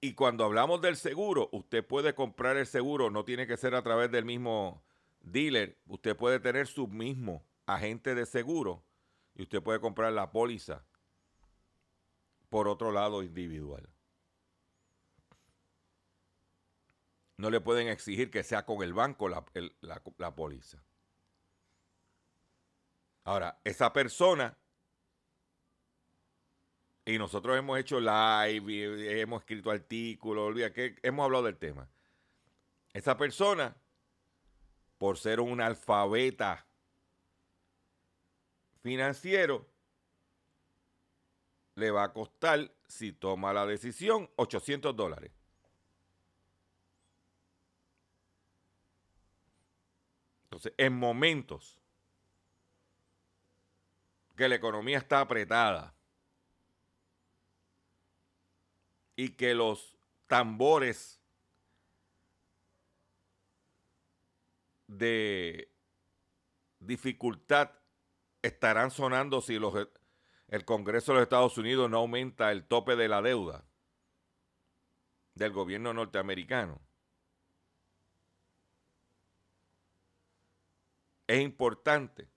Y 0.00 0.14
cuando 0.14 0.44
hablamos 0.44 0.80
del 0.80 0.96
seguro, 0.96 1.50
usted 1.52 1.86
puede 1.86 2.14
comprar 2.14 2.56
el 2.56 2.66
seguro, 2.66 3.10
no 3.10 3.24
tiene 3.26 3.46
que 3.46 3.58
ser 3.58 3.74
a 3.74 3.82
través 3.82 4.10
del 4.10 4.24
mismo 4.24 4.82
dealer. 5.20 5.78
Usted 5.86 6.16
puede 6.16 6.40
tener 6.40 6.66
su 6.66 6.88
mismo 6.88 7.44
agente 7.66 8.14
de 8.14 8.24
seguro 8.24 8.82
y 9.34 9.42
usted 9.42 9.62
puede 9.62 9.80
comprar 9.80 10.14
la 10.14 10.32
póliza 10.32 10.86
por 12.48 12.68
otro 12.68 12.90
lado 12.90 13.22
individual. 13.22 13.86
No 17.36 17.50
le 17.50 17.60
pueden 17.60 17.88
exigir 17.88 18.30
que 18.30 18.42
sea 18.42 18.64
con 18.64 18.82
el 18.82 18.94
banco 18.94 19.28
la, 19.28 19.44
la 20.16 20.34
póliza. 20.34 20.82
Ahora, 23.24 23.60
esa 23.62 23.92
persona, 23.92 24.56
y 27.04 27.18
nosotros 27.18 27.56
hemos 27.56 27.78
hecho 27.78 28.00
live, 28.00 29.20
hemos 29.20 29.42
escrito 29.42 29.70
artículos, 29.70 30.54
que 30.72 30.96
hemos 31.02 31.24
hablado 31.24 31.44
del 31.44 31.56
tema. 31.56 31.88
Esa 32.92 33.16
persona, 33.16 33.74
por 34.98 35.18
ser 35.18 35.40
un 35.40 35.60
alfabeta 35.60 36.66
financiero, 38.82 39.68
le 41.76 41.90
va 41.90 42.04
a 42.04 42.12
costar, 42.12 42.70
si 42.86 43.12
toma 43.12 43.52
la 43.52 43.66
decisión, 43.66 44.28
800 44.36 44.94
dólares. 44.94 45.32
Entonces, 50.44 50.74
en 50.76 50.92
momentos 50.92 51.81
que 54.36 54.48
la 54.48 54.54
economía 54.54 54.98
está 54.98 55.20
apretada 55.20 55.94
y 59.16 59.30
que 59.30 59.54
los 59.54 59.96
tambores 60.26 61.20
de 64.86 65.70
dificultad 66.80 67.70
estarán 68.42 68.90
sonando 68.90 69.40
si 69.40 69.58
los, 69.58 69.88
el 70.48 70.64
Congreso 70.64 71.12
de 71.12 71.18
los 71.18 71.22
Estados 71.24 71.56
Unidos 71.58 71.88
no 71.90 71.98
aumenta 71.98 72.50
el 72.50 72.64
tope 72.64 72.96
de 72.96 73.08
la 73.08 73.22
deuda 73.22 73.64
del 75.34 75.52
gobierno 75.52 75.94
norteamericano. 75.94 76.80
Es 81.26 81.40
importante 81.40 82.31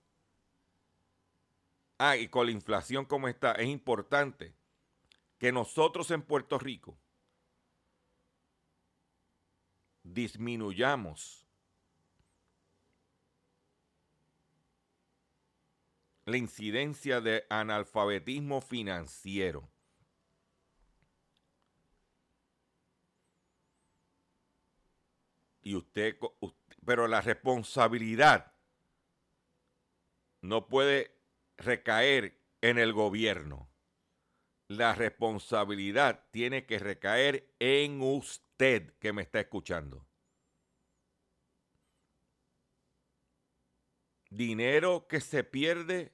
ah, 1.98 2.16
y 2.16 2.28
con 2.28 2.46
la 2.46 2.52
inflación 2.52 3.04
como 3.04 3.28
está, 3.28 3.52
es 3.52 3.68
importante 3.68 4.54
que 5.38 5.52
nosotros 5.52 6.10
en 6.10 6.22
Puerto 6.22 6.58
Rico 6.58 6.98
disminuyamos 10.02 11.46
la 16.24 16.36
incidencia 16.36 17.20
de 17.20 17.46
analfabetismo 17.48 18.60
financiero. 18.60 19.68
y 25.66 25.74
usted, 25.74 26.16
pero 26.84 27.08
la 27.08 27.20
responsabilidad 27.20 28.52
no 30.40 30.68
puede 30.68 31.15
recaer 31.56 32.40
en 32.60 32.78
el 32.78 32.92
gobierno. 32.92 33.68
La 34.68 34.94
responsabilidad 34.94 36.26
tiene 36.30 36.66
que 36.66 36.78
recaer 36.78 37.54
en 37.60 38.00
usted 38.02 38.94
que 38.98 39.12
me 39.12 39.22
está 39.22 39.40
escuchando. 39.40 40.06
Dinero 44.28 45.06
que 45.06 45.20
se 45.20 45.44
pierde 45.44 46.12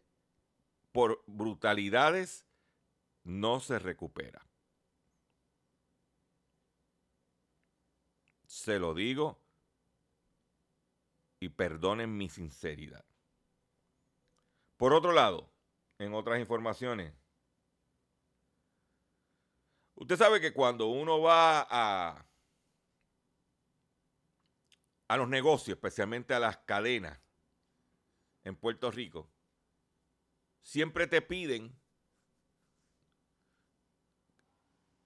por 0.93 1.25
brutalidades 1.27 2.47
no 3.25 3.61
se 3.61 3.79
recupera. 3.79 4.47
Se 8.47 8.79
lo 8.79 8.93
digo 8.95 9.41
y 11.41 11.49
perdonen 11.49 12.17
mi 12.17 12.29
sinceridad. 12.29 13.05
Por 14.83 14.95
otro 14.95 15.13
lado, 15.13 15.49
en 16.01 16.13
otras 16.13 16.41
informaciones, 16.41 17.15
usted 19.95 20.17
sabe 20.17 20.41
que 20.41 20.53
cuando 20.53 20.89
uno 20.89 21.21
va 21.21 21.65
a, 21.71 22.27
a 25.07 25.17
los 25.17 25.29
negocios, 25.29 25.77
especialmente 25.77 26.35
a 26.35 26.41
las 26.41 26.57
cadenas 26.57 27.21
en 28.43 28.57
Puerto 28.57 28.91
Rico, 28.91 29.31
siempre 30.63 31.07
te 31.07 31.23
piden 31.23 31.81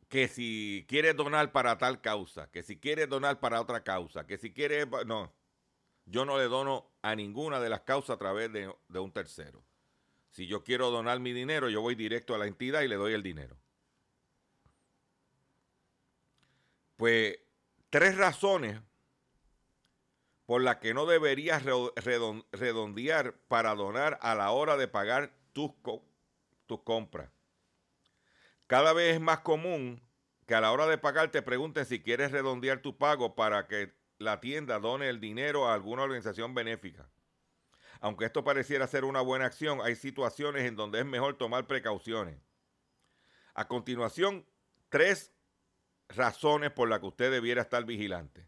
que 0.09 0.27
si 0.27 0.87
quieres 0.89 1.15
donar 1.17 1.53
para 1.53 1.77
tal 1.77 2.01
causa, 2.01 2.51
que 2.51 2.63
si 2.63 2.81
quieres 2.81 3.11
donar 3.11 3.41
para 3.41 3.61
otra 3.61 3.85
causa, 3.85 4.27
que 4.27 4.39
si 4.39 4.55
quieres... 4.55 4.89
No, 5.05 5.37
yo 6.07 6.25
no 6.25 6.39
le 6.39 6.45
dono 6.45 6.89
a 7.03 7.15
ninguna 7.15 7.61
de 7.61 7.69
las 7.69 7.83
causas 7.83 8.15
a 8.15 8.19
través 8.19 8.53
de, 8.53 8.73
un 8.99 9.13
tercero. 9.13 9.63
Si 10.31 10.47
yo 10.47 10.63
quiero 10.63 10.91
donar 10.91 11.19
mi 11.21 11.33
dinero, 11.33 11.69
yo 11.69 11.81
voy 11.81 11.95
directo 11.95 12.35
a 12.35 12.39
la 12.39 12.47
entidad 12.47 12.83
y 12.83 12.89
le 12.89 12.97
doy 12.97 13.13
el 13.13 13.23
dinero. 13.23 13.57
Pues 16.97 17.39
tres 17.91 18.17
razones 18.17 18.81
por 20.47 20.63
las 20.63 20.77
que 20.77 20.95
no 20.95 21.07
deberías 21.07 21.65
redondear 21.65 23.35
para 23.49 23.75
donar 23.75 24.19
a 24.23 24.35
la 24.35 24.53
hora 24.53 24.77
de 24.77 24.87
pagar 24.87 25.33
tus, 25.53 25.73
tus 26.67 26.83
compras. 26.83 27.31
Cada 28.69 28.93
vez 28.93 29.15
es 29.15 29.21
más 29.21 29.41
común 29.41 30.01
que 30.47 30.55
a 30.55 30.61
la 30.61 30.71
hora 30.71 30.87
de 30.87 30.99
pagar 30.99 31.31
te 31.31 31.43
pregunten 31.43 31.85
si 31.85 32.01
quieres 32.01 32.31
redondear 32.31 32.81
tu 32.81 32.97
pago 32.97 33.35
para 33.35 33.67
que 33.67 33.93
la 34.19 34.41
tienda 34.41 34.79
done 34.79 35.09
el 35.09 35.21
dinero 35.21 35.69
a 35.69 35.75
alguna 35.75 36.03
organización 36.03 36.55
benéfica. 36.55 37.09
Aunque 38.01 38.27
esto 38.27 38.45
pareciera 38.45 38.87
ser 38.87 39.05
una 39.05 39.21
buena 39.21 39.47
acción, 39.47 39.81
hay 39.83 39.97
situaciones 39.97 40.65
en 40.65 40.77
donde 40.77 41.01
es 41.01 41.07
mejor 41.07 41.37
tomar 41.37 41.67
precauciones. 41.67 42.39
A 43.55 43.69
continuación, 43.69 44.45
tres 44.89 45.33
razones 46.09 46.71
por 46.73 46.89
las 46.89 47.01
que 47.01 47.07
usted 47.07 47.31
debiera 47.31 47.63
estar 47.63 47.85
vigilante. 47.85 48.47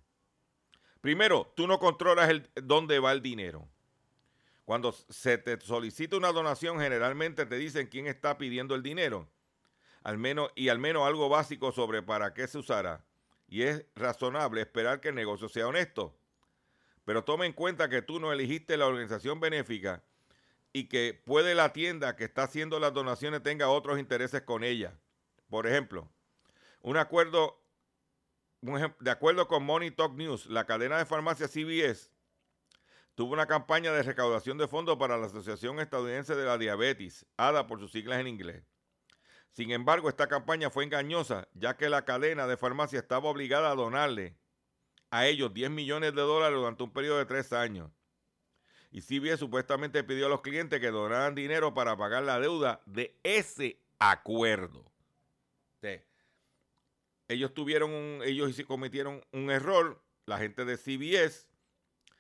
Primero, 1.01 1.53
tú 1.57 1.67
no 1.67 1.79
controlas 1.79 2.29
el, 2.29 2.51
dónde 2.55 2.99
va 2.99 3.13
el 3.13 3.23
dinero. 3.23 3.69
Cuando 4.65 4.93
se 4.93 5.39
te 5.39 5.59
solicita 5.61 6.17
una 6.17 6.33
donación, 6.33 6.79
generalmente 6.79 7.47
te 7.47 7.57
dicen 7.57 7.87
quién 7.87 8.07
está 8.07 8.37
pidiendo 8.37 8.75
el 8.75 8.83
dinero 8.83 9.29
al 10.09 10.19
menos, 10.19 10.51
y 10.55 10.69
al 10.69 10.79
menos 10.79 11.07
algo 11.07 11.29
básico 11.29 11.73
sobre 11.73 12.03
para 12.03 12.33
qué 12.33 12.47
se 12.47 12.59
usará. 12.59 13.05
Y 13.49 13.63
es 13.63 13.85
razonable 13.95 14.61
esperar 14.61 15.01
que 15.01 15.09
el 15.09 15.15
negocio 15.15 15.49
sea 15.49 15.67
honesto. 15.67 16.15
Pero 17.05 17.25
tome 17.25 17.47
en 17.47 17.55
cuenta 17.55 17.89
que 17.89 18.03
tú 18.03 18.21
no 18.21 18.33
elegiste 18.33 18.77
la 18.77 18.87
organización 18.87 19.41
benéfica 19.41 20.03
y 20.73 20.85
que 20.89 21.21
puede 21.25 21.55
la 21.55 21.73
tienda 21.73 22.15
que 22.15 22.25
está 22.25 22.45
haciendo 22.45 22.79
las 22.79 22.93
donaciones 22.93 23.43
tenga 23.43 23.71
otros 23.71 23.99
intereses 23.99 24.43
con 24.43 24.63
ella. 24.63 24.99
Por 25.49 25.67
ejemplo, 25.67 26.09
un 26.83 26.99
acuerdo, 26.99 27.63
de 29.01 29.11
acuerdo 29.11 29.49
con 29.49 29.65
Money 29.65 29.91
Talk 29.91 30.15
News, 30.15 30.47
la 30.47 30.67
cadena 30.67 30.99
de 30.99 31.07
farmacia 31.07 31.49
CVS 31.49 32.11
tuvo 33.15 33.33
una 33.33 33.47
campaña 33.47 33.93
de 33.93 34.05
recaudación 34.05 34.59
de 34.59 34.69
fondos 34.69 34.97
para 34.97 35.17
la 35.17 35.27
Asociación 35.27 35.81
Estadounidense 35.81 36.37
de 36.37 36.45
la 36.45 36.57
Diabetes, 36.57 37.27
ADA 37.37 37.67
por 37.67 37.81
sus 37.81 37.91
siglas 37.91 38.21
en 38.21 38.29
inglés. 38.29 38.63
Sin 39.53 39.71
embargo, 39.73 40.09
esta 40.09 40.29
campaña 40.29 40.71
fue 40.71 40.85
engañosa, 40.85 41.49
ya 41.55 41.77
que 41.77 41.89
la 41.89 42.05
cadena 42.05 42.47
de 42.47 42.57
farmacia 42.57 42.99
estaba 42.99 43.29
obligada 43.29 43.71
a 43.71 43.75
donarle 43.75 44.37
a 45.11 45.27
ellos 45.27 45.53
10 45.53 45.71
millones 45.71 46.15
de 46.15 46.23
dólares 46.23 46.57
durante 46.57 46.83
un 46.83 46.93
periodo 46.93 47.19
de 47.19 47.27
tres 47.27 47.53
años. 47.53 47.91
Y 48.91 49.01
CBS 49.01 49.39
supuestamente 49.39 50.05
pidió 50.05 50.27
a 50.27 50.31
los 50.31 50.41
clientes 50.41 50.81
que 50.81 50.91
donaran 50.91 51.35
dinero 51.35 51.75
para 51.75 51.97
pagar 51.97 52.23
la 52.23 52.41
deuda 52.41 52.81
de 52.87 53.19
ese 53.23 53.81
acuerdo. 53.99 54.91
ellos 57.29 57.53
tuvieron 57.53 57.91
un, 57.91 58.23
ellos 58.25 58.59
cometieron 58.67 59.23
un 59.33 59.51
error, 59.51 60.03
la 60.25 60.39
gente 60.39 60.65
de 60.65 60.77
CBS, 60.79 61.47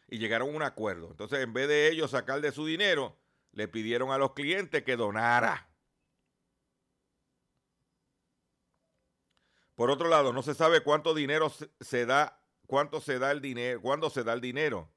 y 0.08 0.18
llegaron 0.18 0.50
a 0.50 0.56
un 0.56 0.62
acuerdo. 0.62 1.08
Entonces, 1.10 1.40
en 1.40 1.52
vez 1.52 1.68
de 1.68 1.88
ellos 1.88 2.10
sacar 2.10 2.40
de 2.40 2.52
su 2.52 2.66
dinero, 2.66 3.16
le 3.52 3.68
pidieron 3.68 4.10
a 4.10 4.18
los 4.18 4.32
clientes 4.32 4.82
que 4.82 4.96
donara. 4.96 5.67
Por 9.78 9.92
otro 9.92 10.08
lado, 10.08 10.32
no 10.32 10.42
se 10.42 10.54
sabe 10.54 10.80
cuánto 10.80 11.14
dinero 11.14 11.52
se 11.80 12.04
da, 12.04 12.42
cuánto 12.66 13.00
se 13.00 13.20
da 13.20 13.30
el 13.30 13.40
dinero, 13.40 13.80
cuándo 13.80 14.10
se 14.10 14.24
da 14.24 14.32
el 14.32 14.40
dinero. 14.40 14.92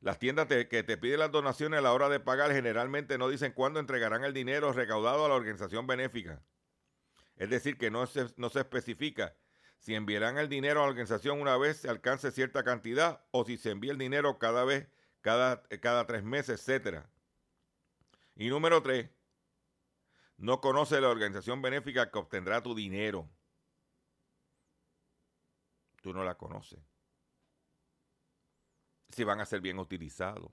Las 0.00 0.18
tiendas 0.18 0.46
que 0.46 0.82
te 0.82 0.98
piden 0.98 1.20
las 1.20 1.32
donaciones 1.32 1.78
a 1.78 1.80
la 1.80 1.94
hora 1.94 2.10
de 2.10 2.20
pagar 2.20 2.52
generalmente 2.52 3.16
no 3.16 3.30
dicen 3.30 3.52
cuándo 3.52 3.80
entregarán 3.80 4.22
el 4.22 4.34
dinero 4.34 4.74
recaudado 4.74 5.24
a 5.24 5.28
la 5.30 5.34
organización 5.34 5.86
benéfica. 5.86 6.42
Es 7.36 7.48
decir, 7.48 7.78
que 7.78 7.90
no 7.90 8.06
se, 8.06 8.26
no 8.36 8.50
se 8.50 8.58
especifica 8.58 9.38
si 9.78 9.94
enviarán 9.94 10.36
el 10.36 10.50
dinero 10.50 10.80
a 10.80 10.82
la 10.82 10.90
organización 10.90 11.40
una 11.40 11.56
vez 11.56 11.78
se 11.78 11.88
alcance 11.88 12.30
cierta 12.30 12.62
cantidad 12.62 13.24
o 13.30 13.46
si 13.46 13.56
se 13.56 13.70
envía 13.70 13.92
el 13.92 13.98
dinero 13.98 14.38
cada 14.38 14.64
vez, 14.64 14.86
cada, 15.22 15.62
cada 15.80 16.06
tres 16.06 16.24
meses, 16.24 16.68
etc. 16.68 17.06
Y 18.36 18.48
número 18.48 18.82
tres, 18.82 19.08
no 20.36 20.60
conoce 20.60 21.00
la 21.00 21.08
organización 21.08 21.62
benéfica 21.62 22.10
que 22.10 22.18
obtendrá 22.18 22.62
tu 22.62 22.74
dinero 22.74 23.30
tú 26.04 26.12
no 26.12 26.22
la 26.22 26.36
conoces. 26.36 26.78
Si 29.08 29.24
van 29.24 29.40
a 29.40 29.46
ser 29.46 29.62
bien 29.62 29.78
utilizados. 29.78 30.52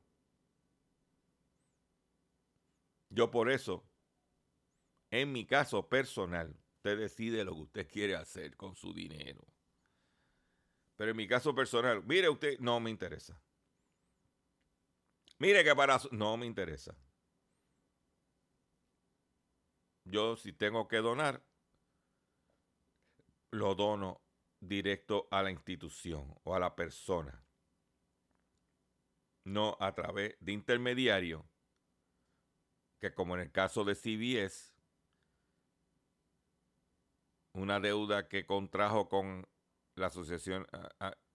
Yo 3.09 3.29
por 3.29 3.51
eso, 3.51 3.83
en 5.09 5.33
mi 5.33 5.45
caso 5.45 5.89
personal, 5.89 6.57
usted 6.77 6.97
decide 6.97 7.43
lo 7.43 7.53
que 7.53 7.61
usted 7.63 7.87
quiere 7.89 8.15
hacer 8.15 8.55
con 8.55 8.75
su 8.75 8.93
dinero. 8.93 9.45
Pero 10.95 11.11
en 11.11 11.17
mi 11.17 11.27
caso 11.27 11.53
personal, 11.53 12.01
mire 12.05 12.29
usted, 12.29 12.57
no 12.59 12.79
me 12.79 12.89
interesa. 12.89 13.37
Mire 15.37 15.65
que 15.65 15.75
para... 15.75 15.99
No 16.11 16.37
me 16.37 16.45
interesa. 16.45 16.95
Yo 20.05 20.37
si 20.37 20.53
tengo 20.53 20.87
que 20.87 20.97
donar, 20.97 21.43
lo 23.51 23.75
dono 23.75 24.21
directo 24.61 25.27
a 25.31 25.41
la 25.41 25.51
institución 25.51 26.33
o 26.43 26.55
a 26.55 26.59
la 26.59 26.75
persona, 26.75 27.43
no 29.43 29.75
a 29.79 29.93
través 29.93 30.37
de 30.39 30.53
intermediario, 30.53 31.49
que 32.99 33.13
como 33.13 33.35
en 33.35 33.41
el 33.41 33.51
caso 33.51 33.83
de 33.83 33.95
CBS, 33.95 34.75
una 37.53 37.79
deuda 37.79 38.29
que 38.29 38.45
contrajo 38.45 39.09
con 39.09 39.47
la 39.95 40.07
Asociación 40.07 40.67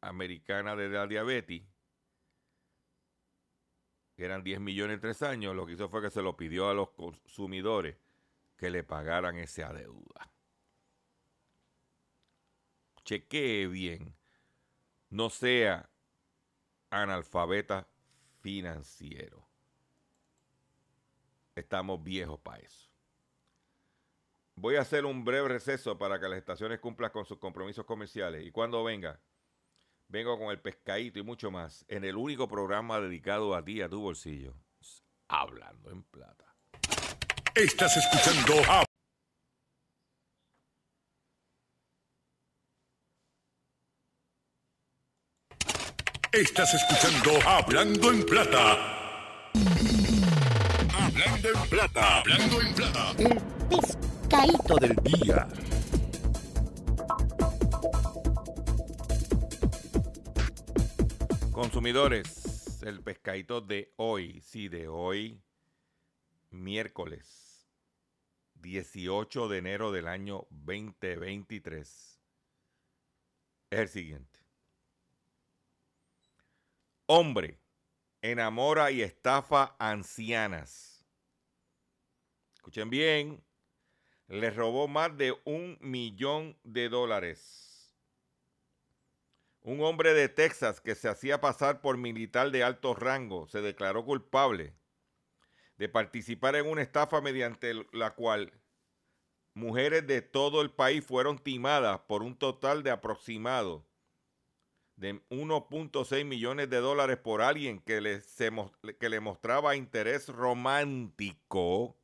Americana 0.00 0.76
de 0.76 0.88
la 0.88 1.06
Diabetes, 1.06 1.64
que 4.14 4.24
eran 4.24 4.44
10 4.44 4.60
millones 4.60 4.94
en 4.94 5.00
tres 5.00 5.22
años, 5.22 5.54
lo 5.54 5.66
que 5.66 5.72
hizo 5.72 5.90
fue 5.90 6.00
que 6.00 6.10
se 6.10 6.22
lo 6.22 6.36
pidió 6.36 6.70
a 6.70 6.74
los 6.74 6.90
consumidores 6.92 7.98
que 8.56 8.70
le 8.70 8.82
pagaran 8.82 9.36
esa 9.36 9.72
deuda 9.74 10.35
chequee 13.06 13.68
bien, 13.68 14.14
no 15.08 15.30
sea 15.30 15.88
analfabeta 16.90 17.88
financiero. 18.40 19.46
Estamos 21.54 22.02
viejos 22.02 22.38
para 22.40 22.58
eso. 22.58 22.90
Voy 24.56 24.76
a 24.76 24.80
hacer 24.80 25.04
un 25.06 25.24
breve 25.24 25.48
receso 25.48 25.96
para 25.96 26.18
que 26.18 26.28
las 26.28 26.38
estaciones 26.38 26.80
cumplan 26.80 27.10
con 27.10 27.24
sus 27.24 27.38
compromisos 27.38 27.86
comerciales. 27.86 28.44
Y 28.44 28.50
cuando 28.50 28.82
venga, 28.82 29.20
vengo 30.08 30.38
con 30.38 30.50
el 30.50 30.60
pescadito 30.60 31.18
y 31.18 31.22
mucho 31.22 31.50
más 31.50 31.84
en 31.88 32.04
el 32.04 32.16
único 32.16 32.48
programa 32.48 33.00
dedicado 33.00 33.54
a 33.54 33.64
ti, 33.64 33.80
a 33.80 33.88
tu 33.88 34.00
bolsillo. 34.00 34.54
Hablando 35.28 35.90
en 35.90 36.02
plata. 36.02 36.44
Estás 37.54 37.96
escuchando 37.96 38.54
a 38.70 38.85
Estás 46.36 46.74
escuchando 46.74 47.30
Hablando 47.48 48.12
en 48.12 48.22
Plata. 48.26 49.48
Hablando 50.94 51.48
en 51.48 51.70
Plata. 51.70 52.18
Hablando 52.18 52.60
en 52.60 52.74
Plata. 52.74 53.12
El 53.18 53.40
pescadito 53.70 54.76
del 54.76 54.96
día. 54.96 55.48
Consumidores, 61.52 62.82
el 62.82 63.00
pescadito 63.00 63.62
de 63.62 63.94
hoy, 63.96 64.42
sí, 64.42 64.68
de 64.68 64.88
hoy, 64.88 65.40
miércoles 66.50 67.66
18 68.56 69.48
de 69.48 69.56
enero 69.56 69.90
del 69.90 70.06
año 70.06 70.46
2023, 70.50 72.20
es 73.70 73.78
el 73.78 73.88
siguiente. 73.88 74.35
Hombre 77.08 77.60
enamora 78.20 78.90
y 78.90 79.00
estafa 79.00 79.76
ancianas. 79.78 81.06
Escuchen 82.56 82.90
bien, 82.90 83.44
les 84.26 84.56
robó 84.56 84.88
más 84.88 85.16
de 85.16 85.32
un 85.44 85.78
millón 85.80 86.58
de 86.64 86.88
dólares. 86.88 87.94
Un 89.60 89.82
hombre 89.82 90.14
de 90.14 90.28
Texas 90.28 90.80
que 90.80 90.96
se 90.96 91.08
hacía 91.08 91.40
pasar 91.40 91.80
por 91.80 91.96
militar 91.96 92.50
de 92.50 92.64
alto 92.64 92.92
rango 92.92 93.46
se 93.46 93.60
declaró 93.60 94.04
culpable 94.04 94.74
de 95.76 95.88
participar 95.88 96.56
en 96.56 96.66
una 96.66 96.82
estafa 96.82 97.20
mediante 97.20 97.72
la 97.92 98.16
cual 98.16 98.52
mujeres 99.54 100.04
de 100.08 100.22
todo 100.22 100.60
el 100.60 100.72
país 100.72 101.04
fueron 101.04 101.38
timadas 101.38 102.00
por 102.08 102.24
un 102.24 102.36
total 102.36 102.82
de 102.82 102.90
aproximado 102.90 103.86
de 104.96 105.14
1.6 105.28 106.24
millones 106.24 106.70
de 106.70 106.78
dólares 106.78 107.18
por 107.18 107.42
alguien 107.42 107.80
que 107.80 108.00
le, 108.00 108.22
que 108.98 109.08
le 109.08 109.20
mostraba 109.20 109.76
interés 109.76 110.28
romántico 110.28 111.96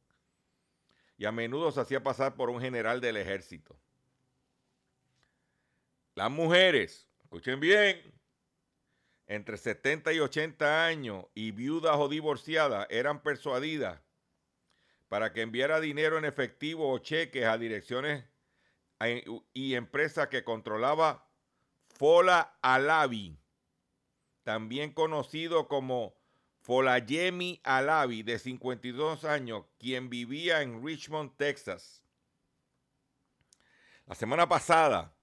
y 1.17 1.25
a 1.25 1.33
menudo 1.33 1.73
se 1.73 1.81
hacía 1.81 2.03
pasar 2.03 2.35
por 2.35 2.51
un 2.51 2.61
general 2.61 3.01
del 3.01 3.17
ejército. 3.17 3.79
Las 6.15 6.31
mujeres 6.31 7.09
escuchen 7.23 7.61
bien, 7.61 8.13
entre 9.27 9.57
70 9.57 10.13
y 10.13 10.21
80 10.21 10.85
años 10.85 11.25
y 11.33 11.53
viudas 11.53 11.97
o 11.97 12.09
divorciadas 12.09 12.87
eran 12.91 13.23
persuadidas 13.23 14.01
para 15.09 15.33
que 15.33 15.41
enviara 15.41 15.81
dinero 15.81 16.19
en 16.19 16.27
efectivo 16.27 16.93
o 16.93 16.99
cheques 16.99 17.47
a 17.47 17.57
direcciones 17.57 18.25
y 19.55 19.75
empresas 19.75 20.29
que 20.29 20.45
controlaba 20.45 21.32
Fola 21.95 22.59
Alavi, 22.63 23.39
también 24.43 24.93
conocido 24.93 25.69
como 25.69 26.17
Folayemi 26.61 27.61
Alavi, 27.65 28.23
de 28.23 28.39
52 28.39 29.25
años, 29.25 29.65
quien 29.79 30.11
vivía 30.11 30.63
en 30.63 30.85
Richmond, 30.85 31.37
Texas. 31.37 32.05
La 34.07 34.15
semana 34.15 34.49
pasada, 34.49 35.17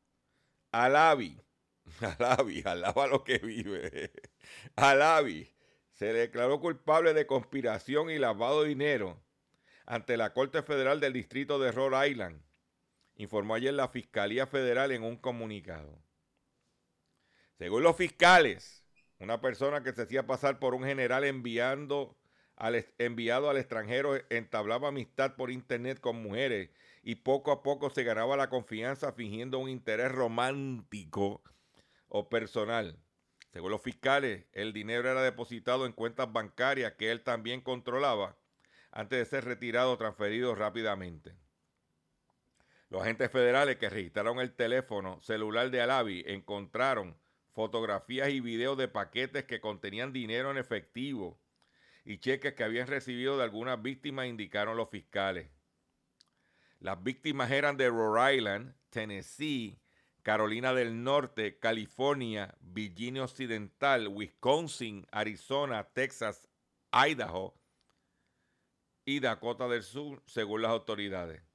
Alavi 0.72 1.42
Alavi, 2.20 2.64
alaba 2.66 3.08
lo 3.08 3.24
que 3.24 3.40
vive. 3.40 4.12
Alavi 4.76 5.54
se 5.92 6.14
declaró 6.14 6.60
culpable 6.60 7.14
de 7.14 7.28
conspiración 7.28 8.10
y 8.10 8.20
lavado 8.20 8.64
de 8.64 8.70
dinero 8.70 9.22
ante 9.86 10.18
la 10.18 10.34
Corte 10.34 10.62
Federal 10.62 11.00
del 11.00 11.14
Distrito 11.14 11.60
de 11.60 11.72
Rhode 11.72 12.10
Island, 12.10 12.42
informó 13.16 13.56
ayer 13.56 13.74
la 13.74 13.88
Fiscalía 13.90 14.46
Federal 14.46 14.92
en 14.92 15.04
un 15.04 15.18
comunicado. 15.18 16.00
Según 17.60 17.84
los 17.84 17.98
fiscales, 17.98 18.86
una 19.20 19.42
persona 19.42 19.84
que 19.84 19.92
se 19.92 20.04
hacía 20.04 20.26
pasar 20.26 20.60
por 20.60 20.74
un 20.74 20.86
general 20.86 21.26
enviando 21.26 22.16
al, 22.56 22.86
enviado 22.98 23.50
al 23.50 23.58
extranjero 23.58 24.16
entablaba 24.30 24.88
amistad 24.88 25.36
por 25.36 25.52
internet 25.52 26.00
con 26.00 26.24
mujeres 26.24 26.70
y 27.04 27.16
poco 27.16 27.52
a 27.52 27.62
poco 27.62 27.90
se 27.90 28.06
ganaba 28.06 28.38
la 28.38 28.50
confianza 28.50 29.12
fingiendo 29.12 29.60
un 29.60 29.68
interés 29.68 30.10
romántico 30.10 31.44
o 32.08 32.30
personal. 32.30 32.98
Según 33.52 33.72
los 33.72 33.82
fiscales, 33.82 34.46
el 34.54 34.72
dinero 34.72 35.12
era 35.12 35.22
depositado 35.22 35.86
en 35.86 35.92
cuentas 35.92 36.32
bancarias 36.32 36.94
que 36.94 37.12
él 37.12 37.24
también 37.24 37.60
controlaba 37.60 38.38
antes 38.90 39.20
de 39.20 39.26
ser 39.26 39.44
retirado 39.44 39.92
o 39.92 39.98
transferido 39.98 40.56
rápidamente. 40.56 41.36
Los 42.90 43.02
agentes 43.02 43.30
federales 43.30 43.76
que 43.76 43.90
registraron 43.90 44.40
el 44.40 44.54
teléfono 44.54 45.20
celular 45.22 45.70
de 45.72 45.82
Alavi 45.82 46.24
encontraron 46.26 47.18
fotografías 47.54 48.30
y 48.30 48.40
videos 48.40 48.78
de 48.78 48.88
paquetes 48.88 49.46
que 49.46 49.62
contenían 49.62 50.14
dinero 50.14 50.52
en 50.52 50.58
efectivo 50.58 51.40
y 52.06 52.18
cheques 52.20 52.54
que 52.54 52.64
habían 52.64 52.88
recibido 52.88 53.38
de 53.38 53.44
algunas 53.44 53.82
víctimas, 53.82 54.28
indicaron 54.28 54.78
los 54.78 54.90
fiscales. 54.90 55.50
Las 56.80 57.04
víctimas 57.04 57.52
eran 57.52 57.78
de 57.78 57.90
Rhode 57.90 58.36
Island, 58.36 58.76
Tennessee, 58.90 59.80
Carolina 60.24 60.74
del 60.74 61.04
Norte, 61.04 61.60
California, 61.60 62.56
Virginia 62.62 63.24
Occidental, 63.24 64.08
Wisconsin, 64.08 65.06
Arizona, 65.12 65.84
Texas, 65.94 66.48
Idaho 66.92 67.54
y 69.06 69.20
Dakota 69.20 69.68
del 69.68 69.84
Sur, 69.84 70.22
según 70.26 70.62
las 70.62 70.72
autoridades. 70.72 71.49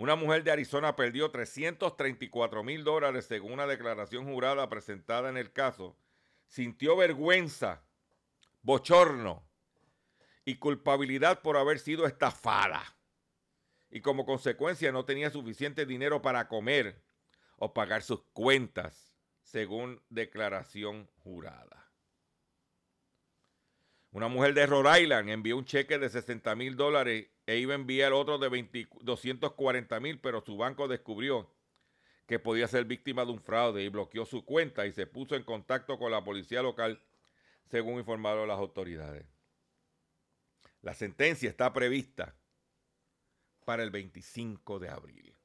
Una 0.00 0.16
mujer 0.16 0.42
de 0.44 0.50
Arizona 0.50 0.96
perdió 0.96 1.30
334 1.30 2.64
mil 2.64 2.84
dólares 2.84 3.26
según 3.26 3.52
una 3.52 3.66
declaración 3.66 4.24
jurada 4.24 4.66
presentada 4.70 5.28
en 5.28 5.36
el 5.36 5.52
caso. 5.52 5.94
Sintió 6.46 6.96
vergüenza, 6.96 7.82
bochorno 8.62 9.46
y 10.46 10.54
culpabilidad 10.56 11.42
por 11.42 11.58
haber 11.58 11.80
sido 11.80 12.06
estafada. 12.06 12.82
Y 13.90 14.00
como 14.00 14.24
consecuencia 14.24 14.90
no 14.90 15.04
tenía 15.04 15.28
suficiente 15.28 15.84
dinero 15.84 16.22
para 16.22 16.48
comer 16.48 17.02
o 17.58 17.74
pagar 17.74 18.02
sus 18.02 18.22
cuentas, 18.32 19.14
según 19.42 20.00
declaración 20.08 21.10
jurada. 21.18 21.92
Una 24.12 24.28
mujer 24.28 24.54
de 24.54 24.64
Rhode 24.64 25.02
Island 25.02 25.28
envió 25.28 25.58
un 25.58 25.66
cheque 25.66 25.98
de 25.98 26.08
60 26.08 26.56
mil 26.56 26.74
dólares 26.76 27.28
e 27.50 27.58
iba 27.58 27.72
a 27.72 27.74
enviar 27.74 28.12
otro 28.12 28.38
de 28.38 28.48
240 29.00 29.98
mil, 29.98 30.20
pero 30.20 30.40
su 30.40 30.56
banco 30.56 30.86
descubrió 30.86 31.52
que 32.24 32.38
podía 32.38 32.68
ser 32.68 32.84
víctima 32.84 33.24
de 33.24 33.32
un 33.32 33.40
fraude 33.40 33.82
y 33.82 33.88
bloqueó 33.88 34.24
su 34.24 34.44
cuenta 34.44 34.86
y 34.86 34.92
se 34.92 35.08
puso 35.08 35.34
en 35.34 35.42
contacto 35.42 35.98
con 35.98 36.12
la 36.12 36.22
policía 36.22 36.62
local, 36.62 37.02
según 37.68 37.98
informaron 37.98 38.46
las 38.46 38.56
autoridades. 38.56 39.26
La 40.80 40.94
sentencia 40.94 41.50
está 41.50 41.72
prevista 41.72 42.36
para 43.64 43.82
el 43.82 43.90
25 43.90 44.78
de 44.78 44.88
abril. 44.88 45.36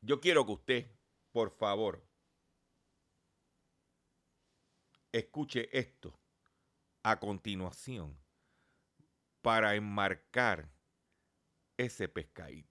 Yo 0.00 0.20
quiero 0.20 0.46
que 0.46 0.52
usted, 0.52 0.86
por 1.32 1.50
favor, 1.50 2.06
escuche 5.10 5.68
esto 5.76 6.19
a 7.02 7.18
continuación 7.18 8.18
para 9.42 9.74
enmarcar 9.74 10.70
ese 11.76 12.08
pescadito. 12.08 12.69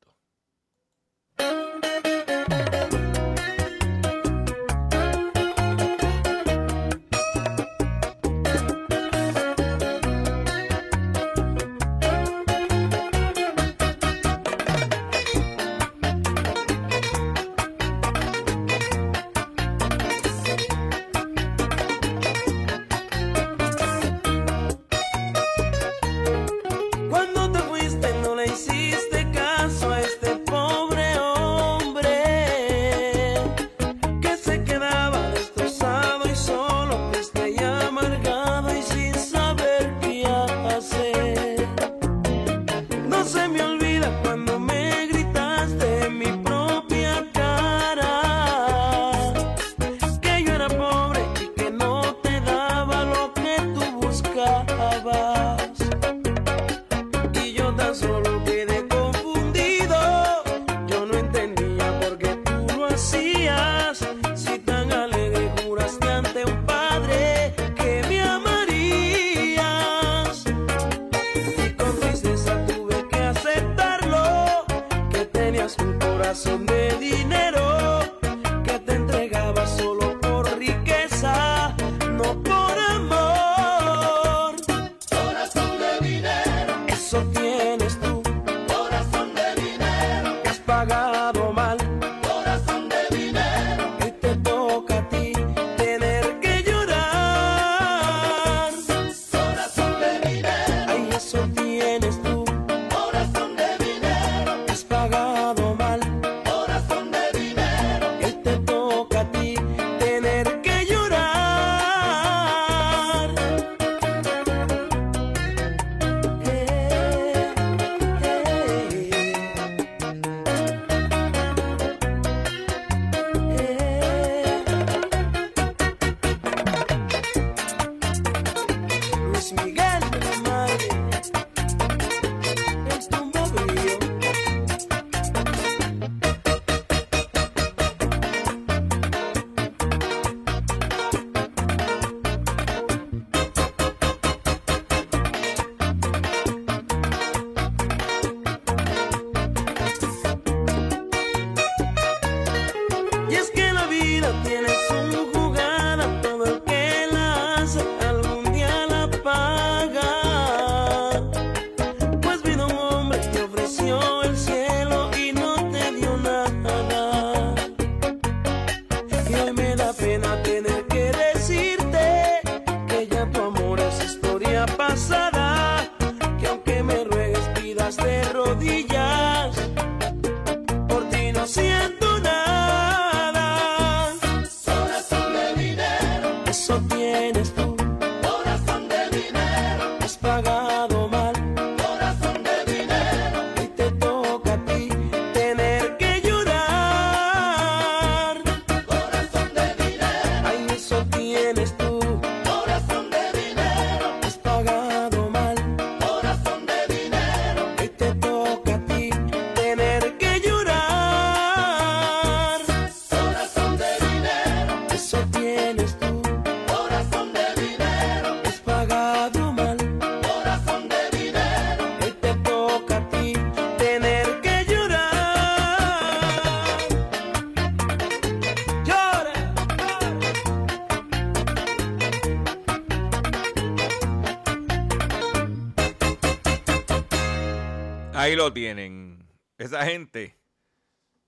Lo 238.49 238.53
tienen. 238.53 239.29
Esa 239.59 239.85
gente 239.85 240.35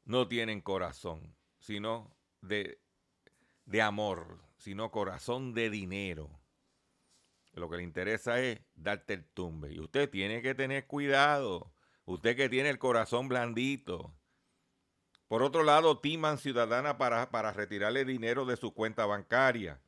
no 0.06 0.28
tienen 0.28 0.60
corazón, 0.60 1.36
sino 1.60 2.18
de, 2.42 2.82
de 3.66 3.82
amor, 3.84 4.40
sino 4.58 4.90
corazón 4.90 5.54
de 5.54 5.70
dinero. 5.70 6.32
Lo 7.54 7.70
que 7.70 7.78
le 7.78 7.84
interesa 7.84 8.40
es 8.40 8.62
darte 8.74 9.14
el 9.14 9.24
tumbe. 9.24 9.72
Y 9.72 9.80
usted 9.80 10.10
tiene 10.10 10.42
que 10.42 10.56
tener 10.56 10.88
cuidado. 10.88 11.72
Usted 12.06 12.36
que 12.36 12.50
tiene 12.50 12.72
el 12.72 12.80
corazón 12.80 13.28
blandito. 13.28 14.16
Por 15.28 15.44
otro 15.44 15.62
lado, 15.62 16.00
timan 16.00 16.40
ciudadana 16.40 16.98
para, 16.98 17.30
para 17.30 17.52
retirarle 17.52 18.04
dinero 18.04 18.46
de 18.46 18.58
su 18.58 18.74
cuenta 18.74 19.06
bancaria. 19.06 19.80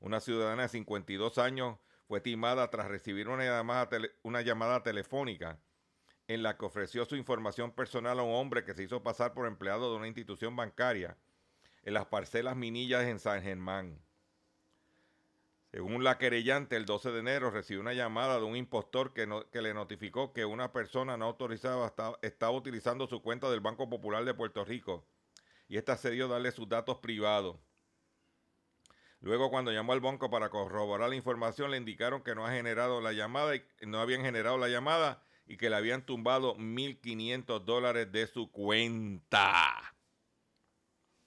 Una 0.00 0.20
ciudadana 0.20 0.64
de 0.64 0.68
52 0.68 1.38
años 1.38 1.78
fue 2.06 2.20
timada 2.20 2.68
tras 2.68 2.88
recibir 2.88 3.28
una 3.28 3.44
llamada, 3.46 3.88
una 4.22 4.42
llamada 4.42 4.82
telefónica 4.82 5.58
en 6.28 6.42
la 6.42 6.56
que 6.56 6.66
ofreció 6.66 7.04
su 7.06 7.16
información 7.16 7.72
personal 7.72 8.18
a 8.18 8.22
un 8.22 8.34
hombre 8.34 8.62
que 8.64 8.74
se 8.74 8.82
hizo 8.84 9.02
pasar 9.02 9.32
por 9.32 9.46
empleado 9.46 9.90
de 9.90 9.96
una 9.96 10.06
institución 10.06 10.54
bancaria 10.54 11.16
en 11.82 11.94
las 11.94 12.06
parcelas 12.06 12.54
Minillas 12.54 13.04
en 13.04 13.18
San 13.18 13.42
Germán. 13.42 13.98
Según 15.72 16.04
la 16.04 16.18
querellante, 16.18 16.76
el 16.76 16.84
12 16.84 17.12
de 17.12 17.20
enero 17.20 17.50
recibió 17.50 17.80
una 17.80 17.94
llamada 17.94 18.38
de 18.38 18.44
un 18.44 18.56
impostor 18.56 19.12
que, 19.14 19.26
no- 19.26 19.50
que 19.50 19.62
le 19.62 19.72
notificó 19.74 20.32
que 20.32 20.44
una 20.44 20.72
persona 20.72 21.16
no 21.16 21.26
autorizada 21.26 21.86
estaba, 21.86 22.18
estaba 22.22 22.52
utilizando 22.52 23.06
su 23.06 23.22
cuenta 23.22 23.50
del 23.50 23.60
Banco 23.60 23.88
Popular 23.88 24.24
de 24.24 24.34
Puerto 24.34 24.64
Rico 24.64 25.06
y 25.66 25.78
esta 25.78 25.92
accedió 25.94 26.26
a 26.26 26.28
darle 26.28 26.52
sus 26.52 26.68
datos 26.68 26.98
privados. 26.98 27.56
Luego, 29.20 29.50
cuando 29.50 29.72
llamó 29.72 29.92
al 29.94 30.00
banco 30.00 30.30
para 30.30 30.48
corroborar 30.48 31.08
la 31.08 31.16
información, 31.16 31.70
le 31.70 31.76
indicaron 31.76 32.22
que 32.22 32.34
no 32.34 32.46
ha 32.46 32.52
generado 32.52 33.00
la 33.00 33.12
llamada 33.12 33.56
y 33.56 33.62
no 33.86 33.98
habían 34.00 34.22
generado 34.22 34.58
la 34.58 34.68
llamada 34.68 35.22
y 35.48 35.56
que 35.56 35.70
le 35.70 35.76
habían 35.76 36.04
tumbado 36.04 36.54
1.500 36.56 37.64
dólares 37.64 38.12
de 38.12 38.26
su 38.26 38.52
cuenta. 38.52 39.96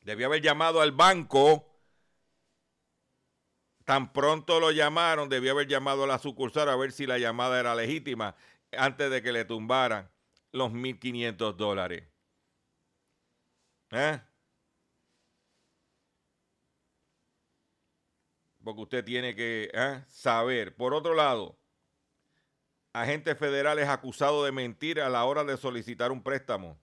Debió 0.02 0.28
haber 0.28 0.44
llamado 0.44 0.80
al 0.80 0.92
banco. 0.92 1.68
Tan 3.84 4.14
pronto 4.14 4.60
lo 4.60 4.72
llamaron, 4.72 5.28
debió 5.28 5.54
haber 5.54 5.68
llamado 5.68 6.04
a 6.04 6.08
la 6.08 6.20
sucursal 6.20 6.70
a 6.70 6.76
ver 6.76 6.92
si 6.92 7.08
la 7.08 7.18
llamada 7.18 7.60
era 7.60 7.74
legítima 7.74 8.36
antes 8.72 9.10
de 9.10 9.24
que 9.24 9.32
le 9.32 9.44
tumbaran 9.44 10.10
los 10.52 10.72
1.500 10.72 11.56
dólares. 11.56 12.08
¿Eh? 13.90 14.22
Porque 18.64 18.82
usted 18.82 19.04
tiene 19.04 19.36
que 19.36 19.72
¿eh? 19.74 20.04
saber. 20.08 20.76
Por 20.76 20.94
otro 20.94 21.16
lado, 21.16 21.61
agentes 22.94 23.38
federales 23.38 23.88
acusados 23.88 24.46
de 24.46 24.52
mentir 24.52 25.00
a 25.00 25.10
la 25.10 25.24
hora 25.26 25.44
de 25.44 25.58
solicitar 25.58 26.12
un 26.12 26.24
préstamo. 26.24 26.80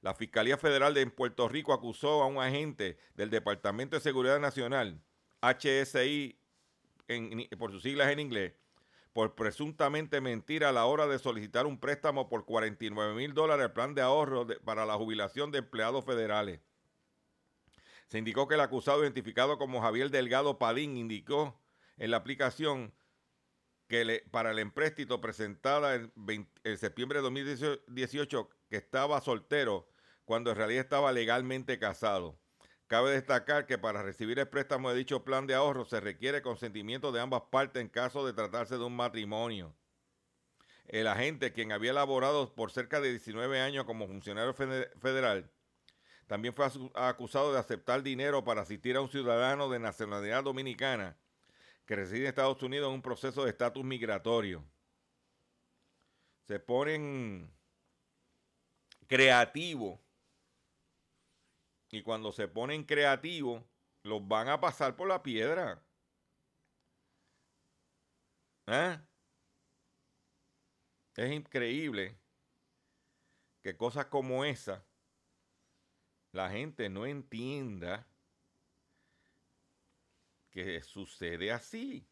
La 0.00 0.14
Fiscalía 0.14 0.56
Federal 0.56 0.94
de 0.94 1.06
Puerto 1.06 1.48
Rico 1.48 1.72
acusó 1.72 2.22
a 2.22 2.26
un 2.26 2.38
agente 2.38 2.98
del 3.14 3.30
Departamento 3.30 3.96
de 3.96 4.02
Seguridad 4.02 4.40
Nacional, 4.40 5.00
HSI, 5.40 6.38
por 7.58 7.70
sus 7.70 7.82
siglas 7.82 8.10
en 8.10 8.18
inglés, 8.18 8.54
por 9.12 9.34
presuntamente 9.34 10.20
mentir 10.20 10.64
a 10.64 10.72
la 10.72 10.86
hora 10.86 11.06
de 11.06 11.18
solicitar 11.18 11.66
un 11.66 11.78
préstamo 11.78 12.28
por 12.28 12.44
49 12.44 13.14
mil 13.14 13.34
dólares 13.34 13.66
al 13.66 13.72
plan 13.72 13.94
de 13.94 14.02
ahorro 14.02 14.46
para 14.64 14.86
la 14.86 14.94
jubilación 14.94 15.50
de 15.50 15.58
empleados 15.58 16.04
federales. 16.04 16.60
Se 18.08 18.18
indicó 18.18 18.48
que 18.48 18.54
el 18.54 18.60
acusado, 18.60 19.02
identificado 19.02 19.58
como 19.58 19.80
Javier 19.82 20.10
Delgado 20.10 20.58
Padín, 20.58 20.96
indicó 20.96 21.60
en 21.96 22.10
la 22.10 22.18
aplicación 22.18 22.92
que 23.92 24.24
para 24.30 24.52
el 24.52 24.58
empréstito 24.58 25.20
presentada 25.20 25.94
en, 25.96 26.10
20 26.16 26.50
en 26.64 26.78
septiembre 26.78 27.18
de 27.18 27.24
2018 27.24 28.48
que 28.70 28.78
estaba 28.78 29.20
soltero 29.20 29.86
cuando 30.24 30.50
en 30.50 30.56
realidad 30.56 30.80
estaba 30.80 31.12
legalmente 31.12 31.78
casado. 31.78 32.40
Cabe 32.86 33.10
destacar 33.10 33.66
que 33.66 33.76
para 33.76 34.02
recibir 34.02 34.38
el 34.38 34.48
préstamo 34.48 34.88
de 34.88 34.96
dicho 34.96 35.24
plan 35.24 35.46
de 35.46 35.54
ahorro 35.54 35.84
se 35.84 36.00
requiere 36.00 36.40
consentimiento 36.40 37.12
de 37.12 37.20
ambas 37.20 37.42
partes 37.50 37.82
en 37.82 37.90
caso 37.90 38.24
de 38.24 38.32
tratarse 38.32 38.78
de 38.78 38.84
un 38.84 38.96
matrimonio. 38.96 39.76
El 40.86 41.06
agente, 41.06 41.52
quien 41.52 41.70
había 41.70 41.90
elaborado 41.90 42.54
por 42.54 42.70
cerca 42.70 42.98
de 42.98 43.10
19 43.10 43.60
años 43.60 43.84
como 43.84 44.06
funcionario 44.06 44.54
fede- 44.54 44.90
federal, 45.00 45.50
también 46.26 46.54
fue 46.54 46.64
acusado 46.94 47.52
de 47.52 47.58
aceptar 47.58 48.02
dinero 48.02 48.42
para 48.42 48.62
asistir 48.62 48.96
a 48.96 49.02
un 49.02 49.10
ciudadano 49.10 49.68
de 49.68 49.80
nacionalidad 49.80 50.44
dominicana 50.44 51.18
que 51.86 51.96
reside 51.96 52.20
en 52.20 52.26
Estados 52.26 52.62
Unidos 52.62 52.88
en 52.88 52.94
un 52.94 53.02
proceso 53.02 53.44
de 53.44 53.50
estatus 53.50 53.84
migratorio. 53.84 54.64
Se 56.46 56.58
ponen 56.60 57.52
creativos 59.06 60.00
y 61.90 62.02
cuando 62.02 62.32
se 62.32 62.48
ponen 62.48 62.84
creativos 62.84 63.62
los 64.04 64.26
van 64.26 64.48
a 64.48 64.60
pasar 64.60 64.96
por 64.96 65.08
la 65.08 65.22
piedra. 65.22 65.84
¿Eh? 68.66 68.98
Es 71.16 71.32
increíble 71.32 72.18
que 73.62 73.76
cosas 73.76 74.06
como 74.06 74.44
esa 74.44 74.84
la 76.32 76.48
gente 76.50 76.88
no 76.88 77.04
entienda 77.04 78.06
que 80.52 80.82
sucede 80.82 81.50
así. 81.50 82.06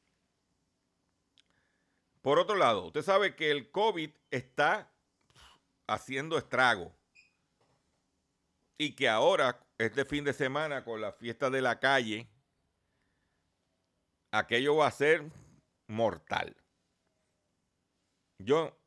Por 2.22 2.38
otro 2.38 2.56
lado, 2.56 2.86
usted 2.86 3.02
sabe 3.02 3.36
que 3.36 3.50
el 3.50 3.70
COVID 3.70 4.10
está 4.30 4.92
haciendo 5.86 6.36
estrago 6.36 6.94
y 8.76 8.94
que 8.94 9.08
ahora, 9.08 9.60
este 9.78 10.04
fin 10.04 10.24
de 10.24 10.32
semana, 10.32 10.84
con 10.84 11.00
la 11.00 11.12
fiesta 11.12 11.50
de 11.50 11.62
la 11.62 11.80
calle, 11.80 12.28
aquello 14.32 14.76
va 14.76 14.86
a 14.86 14.90
ser 14.90 15.30
mortal. 15.86 16.56
Yo, 18.38 18.78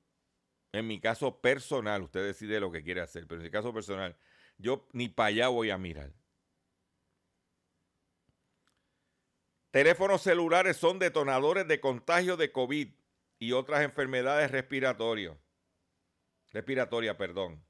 en 0.72 0.88
mi 0.88 1.00
caso 1.00 1.42
personal, 1.42 2.02
usted 2.02 2.26
decide 2.26 2.60
lo 2.60 2.72
que 2.72 2.84
quiere 2.84 3.02
hacer, 3.02 3.28
pero 3.28 3.40
en 3.40 3.46
mi 3.46 3.52
caso 3.52 3.74
personal, 3.74 4.16
yo 4.58 4.88
ni 4.94 5.10
para 5.10 5.28
allá 5.28 5.48
voy 5.50 5.70
a 5.70 5.78
mirar. 5.78 6.12
Teléfonos 9.74 10.22
celulares 10.22 10.78
son 10.78 11.00
detonadores 11.00 11.68
de 11.68 11.80
contagio 11.80 12.38
de 12.38 12.52
COVID 12.52 12.90
y 13.40 13.54
otras 13.54 13.82
enfermedades 13.82 14.52
respiratorias. 14.52 15.36
Respiratoria, 16.52 17.18
perdón. 17.18 17.66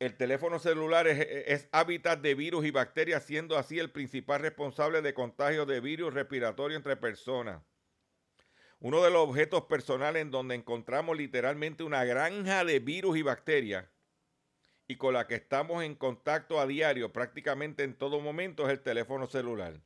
El 0.00 0.16
teléfono 0.16 0.58
celular 0.58 1.06
es, 1.06 1.20
es 1.46 1.68
hábitat 1.70 2.20
de 2.20 2.34
virus 2.34 2.64
y 2.64 2.72
bacterias, 2.72 3.22
siendo 3.22 3.56
así 3.56 3.78
el 3.78 3.92
principal 3.92 4.40
responsable 4.40 5.00
de 5.00 5.14
contagio 5.14 5.64
de 5.64 5.78
virus 5.78 6.12
respiratorio 6.12 6.76
entre 6.76 6.96
personas. 6.96 7.62
Uno 8.80 9.00
de 9.00 9.12
los 9.12 9.28
objetos 9.28 9.66
personales 9.66 10.22
en 10.22 10.32
donde 10.32 10.56
encontramos 10.56 11.16
literalmente 11.16 11.84
una 11.84 12.02
granja 12.02 12.64
de 12.64 12.80
virus 12.80 13.16
y 13.16 13.22
bacterias 13.22 13.86
y 14.94 14.96
con 14.96 15.14
la 15.14 15.26
que 15.26 15.34
estamos 15.34 15.82
en 15.82 15.96
contacto 15.96 16.60
a 16.60 16.68
diario 16.68 17.12
prácticamente 17.12 17.82
en 17.82 17.98
todo 17.98 18.20
momento 18.20 18.64
es 18.64 18.70
el 18.70 18.80
teléfono 18.80 19.26
celular, 19.26 19.80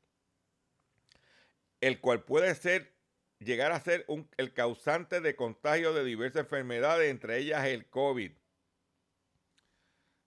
el 1.80 1.98
cual 2.00 2.24
puede 2.24 2.54
ser 2.54 2.92
llegar 3.38 3.72
a 3.72 3.80
ser 3.80 4.04
el 4.36 4.52
causante 4.52 5.22
de 5.22 5.34
contagio 5.34 5.94
de 5.94 6.04
diversas 6.04 6.42
enfermedades, 6.42 7.10
entre 7.10 7.38
ellas 7.38 7.64
el 7.64 7.88
COVID. 7.88 8.32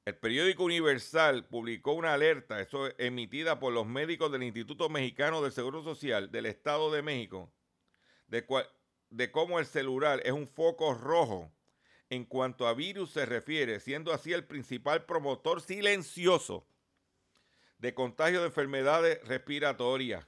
El 0.06 0.16
periódico 0.18 0.64
Universal 0.64 1.46
publicó 1.46 1.94
una 1.94 2.16
alerta, 2.16 2.60
eso 2.60 2.88
es 2.88 2.96
emitida 2.98 3.60
por 3.60 3.74
los 3.74 3.86
médicos 3.86 4.32
del 4.32 4.42
Instituto 4.42 4.90
Mexicano 4.90 5.44
del 5.44 5.52
Seguro 5.52 5.84
Social 5.84 6.32
del 6.32 6.48
Estado 6.48 6.92
de 6.92 7.04
México, 7.04 7.54
de 8.30 9.32
cómo 9.32 9.60
el 9.60 9.68
celular 9.68 10.22
es 10.26 10.32
un 10.32 10.48
foco 10.48 10.96
rojo 10.96 11.52
en 12.12 12.26
cuanto 12.26 12.68
a 12.68 12.74
virus 12.74 13.12
se 13.12 13.26
refiere, 13.26 13.80
siendo 13.80 14.12
así 14.12 14.34
el 14.34 14.46
principal 14.46 15.06
promotor 15.06 15.62
silencioso 15.62 16.68
de 17.78 17.94
contagio 17.94 18.42
de 18.42 18.48
enfermedades 18.48 19.26
respiratorias 19.26 20.28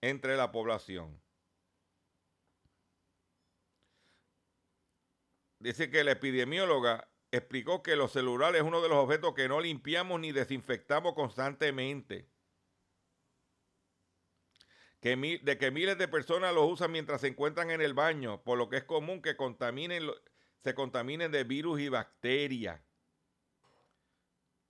entre 0.00 0.36
la 0.36 0.50
población. 0.50 1.22
Dice 5.60 5.88
que 5.90 6.02
la 6.02 6.10
epidemióloga 6.10 7.08
explicó 7.30 7.84
que 7.84 7.94
los 7.94 8.10
celulares 8.10 8.62
es 8.62 8.66
uno 8.66 8.82
de 8.82 8.88
los 8.88 8.98
objetos 8.98 9.32
que 9.34 9.48
no 9.48 9.60
limpiamos 9.60 10.18
ni 10.18 10.32
desinfectamos 10.32 11.14
constantemente. 11.14 12.28
De 15.04 15.58
que 15.58 15.70
miles 15.70 15.98
de 15.98 16.08
personas 16.08 16.54
los 16.54 16.72
usan 16.72 16.90
mientras 16.90 17.20
se 17.20 17.26
encuentran 17.26 17.70
en 17.70 17.82
el 17.82 17.92
baño, 17.92 18.42
por 18.42 18.56
lo 18.56 18.70
que 18.70 18.78
es 18.78 18.84
común 18.84 19.20
que 19.20 19.36
contaminen 19.36 20.02
se 20.62 20.74
contaminen 20.74 21.30
de 21.30 21.44
virus 21.44 21.78
y 21.78 21.90
bacterias. 21.90 22.80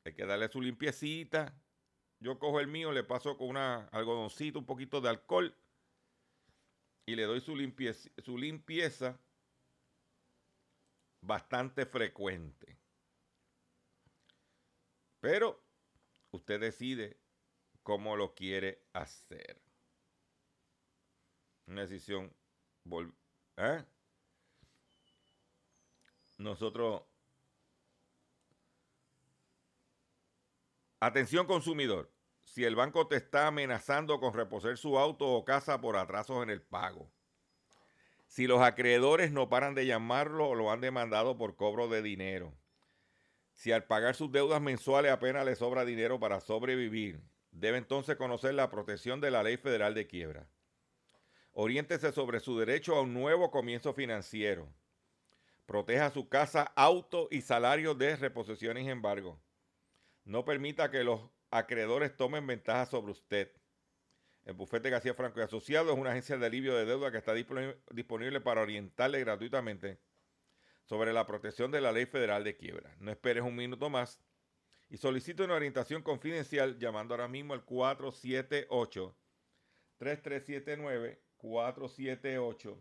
Hay 0.04 0.12
que 0.12 0.26
darle 0.26 0.48
su 0.48 0.60
limpiecita. 0.60 1.54
Yo 2.18 2.40
cojo 2.40 2.58
el 2.58 2.66
mío, 2.66 2.90
le 2.90 3.04
paso 3.04 3.36
con 3.36 3.48
una 3.48 3.86
algodoncito, 3.92 4.58
un 4.58 4.66
poquito 4.66 5.00
de 5.00 5.10
alcohol 5.10 5.56
y 7.06 7.14
le 7.14 7.22
doy 7.22 7.40
su 7.40 7.56
limpieza 8.36 9.20
bastante 11.20 11.86
frecuente. 11.86 12.76
Pero 15.20 15.62
usted 16.32 16.60
decide 16.60 17.20
cómo 17.84 18.16
lo 18.16 18.34
quiere 18.34 18.88
hacer. 18.94 19.63
Una 21.66 21.82
decisión. 21.82 22.32
¿eh? 23.56 23.84
Nosotros. 26.38 27.02
Atención 31.00 31.46
consumidor. 31.46 32.10
Si 32.44 32.64
el 32.64 32.76
banco 32.76 33.06
te 33.08 33.16
está 33.16 33.46
amenazando 33.46 34.20
con 34.20 34.34
reposer 34.34 34.76
su 34.76 34.98
auto 34.98 35.26
o 35.26 35.44
casa 35.44 35.80
por 35.80 35.96
atrasos 35.96 36.42
en 36.42 36.50
el 36.50 36.62
pago. 36.62 37.10
Si 38.26 38.46
los 38.46 38.60
acreedores 38.60 39.32
no 39.32 39.48
paran 39.48 39.74
de 39.74 39.86
llamarlo 39.86 40.48
o 40.48 40.54
lo 40.54 40.70
han 40.70 40.80
demandado 40.80 41.36
por 41.36 41.56
cobro 41.56 41.88
de 41.88 42.02
dinero. 42.02 42.54
Si 43.52 43.70
al 43.72 43.84
pagar 43.84 44.14
sus 44.14 44.32
deudas 44.32 44.60
mensuales 44.60 45.12
apenas 45.12 45.44
le 45.44 45.54
sobra 45.54 45.84
dinero 45.84 46.18
para 46.18 46.40
sobrevivir, 46.40 47.22
debe 47.52 47.78
entonces 47.78 48.16
conocer 48.16 48.54
la 48.54 48.70
protección 48.70 49.20
de 49.20 49.30
la 49.30 49.42
ley 49.42 49.56
federal 49.56 49.94
de 49.94 50.06
quiebra. 50.06 50.48
Oriéntese 51.56 52.10
sobre 52.10 52.40
su 52.40 52.58
derecho 52.58 52.96
a 52.96 53.02
un 53.02 53.14
nuevo 53.14 53.50
comienzo 53.52 53.94
financiero. 53.94 54.68
Proteja 55.66 56.10
su 56.10 56.28
casa, 56.28 56.72
auto 56.74 57.28
y 57.30 57.40
salario 57.42 57.94
de 57.94 58.16
reposiciones 58.16 58.84
y 58.84 58.90
embargo. 58.90 59.40
No 60.24 60.44
permita 60.44 60.90
que 60.90 61.04
los 61.04 61.20
acreedores 61.50 62.16
tomen 62.16 62.44
ventaja 62.46 62.86
sobre 62.86 63.12
usted. 63.12 63.52
El 64.44 64.54
bufete 64.54 64.90
García 64.90 65.14
Franco 65.14 65.38
y 65.38 65.44
Asociados 65.44 65.92
es 65.92 65.98
una 65.98 66.10
agencia 66.10 66.36
de 66.36 66.44
alivio 66.44 66.74
de 66.74 66.86
deuda 66.86 67.12
que 67.12 67.18
está 67.18 67.34
disponi- 67.34 67.76
disponible 67.92 68.40
para 68.40 68.60
orientarle 68.60 69.20
gratuitamente 69.20 70.00
sobre 70.84 71.12
la 71.12 71.24
protección 71.24 71.70
de 71.70 71.80
la 71.80 71.92
ley 71.92 72.04
federal 72.04 72.42
de 72.42 72.56
quiebra. 72.56 72.94
No 72.98 73.12
esperes 73.12 73.44
un 73.44 73.54
minuto 73.54 73.88
más 73.88 74.20
y 74.90 74.96
solicite 74.98 75.44
una 75.44 75.54
orientación 75.54 76.02
confidencial 76.02 76.78
llamando 76.78 77.14
ahora 77.14 77.28
mismo 77.28 77.54
al 77.54 77.64
478 77.64 79.16
3379 79.98 81.23
478 81.44 82.76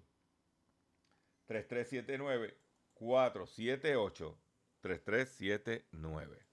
3379 1.47 2.53
478 2.95 4.37
3379 4.81 6.52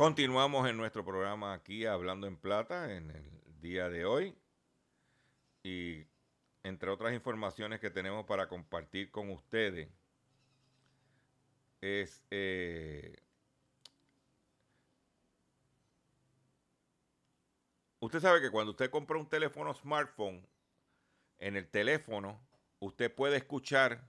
Continuamos 0.00 0.66
en 0.66 0.78
nuestro 0.78 1.04
programa 1.04 1.52
aquí 1.52 1.84
hablando 1.84 2.26
en 2.26 2.38
plata 2.38 2.96
en 2.96 3.10
el 3.10 3.60
día 3.60 3.90
de 3.90 4.06
hoy. 4.06 4.34
Y 5.62 6.06
entre 6.62 6.88
otras 6.88 7.12
informaciones 7.12 7.80
que 7.80 7.90
tenemos 7.90 8.24
para 8.24 8.48
compartir 8.48 9.10
con 9.10 9.28
ustedes 9.28 9.90
es 11.82 12.24
eh, 12.30 13.14
usted 17.98 18.20
sabe 18.20 18.40
que 18.40 18.50
cuando 18.50 18.70
usted 18.70 18.88
compra 18.88 19.18
un 19.18 19.28
teléfono 19.28 19.74
smartphone 19.74 20.48
en 21.40 21.58
el 21.58 21.68
teléfono 21.68 22.40
usted 22.78 23.14
puede 23.14 23.36
escuchar 23.36 24.02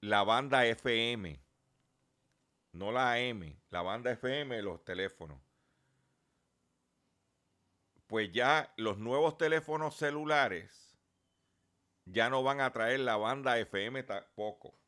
la 0.00 0.24
banda 0.24 0.64
FM 0.64 1.45
no 2.76 2.92
la 2.92 3.14
AM, 3.14 3.58
la 3.70 3.82
banda 3.82 4.10
FM 4.12 4.60
los 4.62 4.84
teléfonos. 4.84 5.40
Pues 8.06 8.30
ya 8.32 8.72
los 8.76 8.98
nuevos 8.98 9.38
teléfonos 9.38 9.96
celulares 9.96 10.96
ya 12.04 12.28
no 12.28 12.42
van 12.42 12.60
a 12.60 12.72
traer 12.72 13.00
la 13.00 13.16
banda 13.16 13.58
FM 13.58 14.02
tampoco. 14.02 14.78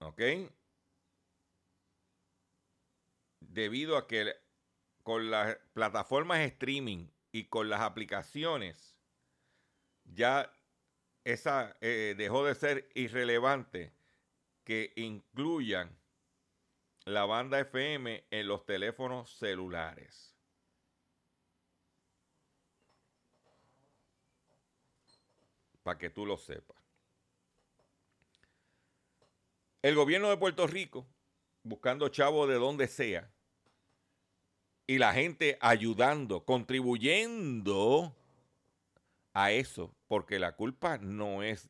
¿Ok? 0.00 0.20
Debido 3.40 3.96
a 3.96 4.06
que 4.06 4.36
con 5.02 5.30
las 5.30 5.56
plataformas 5.72 6.40
streaming 6.40 7.08
y 7.32 7.44
con 7.48 7.70
las 7.70 7.80
aplicaciones 7.80 8.96
ya 10.04 10.52
esa 11.24 11.74
eh, 11.80 12.14
dejó 12.16 12.44
de 12.44 12.54
ser 12.54 12.90
irrelevante 12.94 14.03
que 14.64 14.92
incluyan 14.96 15.96
la 17.04 17.26
banda 17.26 17.60
FM 17.60 18.24
en 18.30 18.48
los 18.48 18.64
teléfonos 18.64 19.36
celulares. 19.36 20.34
Para 25.82 25.98
que 25.98 26.08
tú 26.08 26.24
lo 26.24 26.38
sepas. 26.38 26.82
El 29.82 29.94
gobierno 29.94 30.30
de 30.30 30.38
Puerto 30.38 30.66
Rico, 30.66 31.06
buscando 31.62 32.08
chavos 32.08 32.48
de 32.48 32.54
donde 32.54 32.88
sea, 32.88 33.30
y 34.86 34.96
la 34.96 35.12
gente 35.12 35.58
ayudando, 35.60 36.44
contribuyendo 36.44 38.16
a 39.34 39.52
eso, 39.52 39.94
porque 40.06 40.38
la 40.38 40.56
culpa 40.56 40.96
no 40.96 41.42
es 41.42 41.68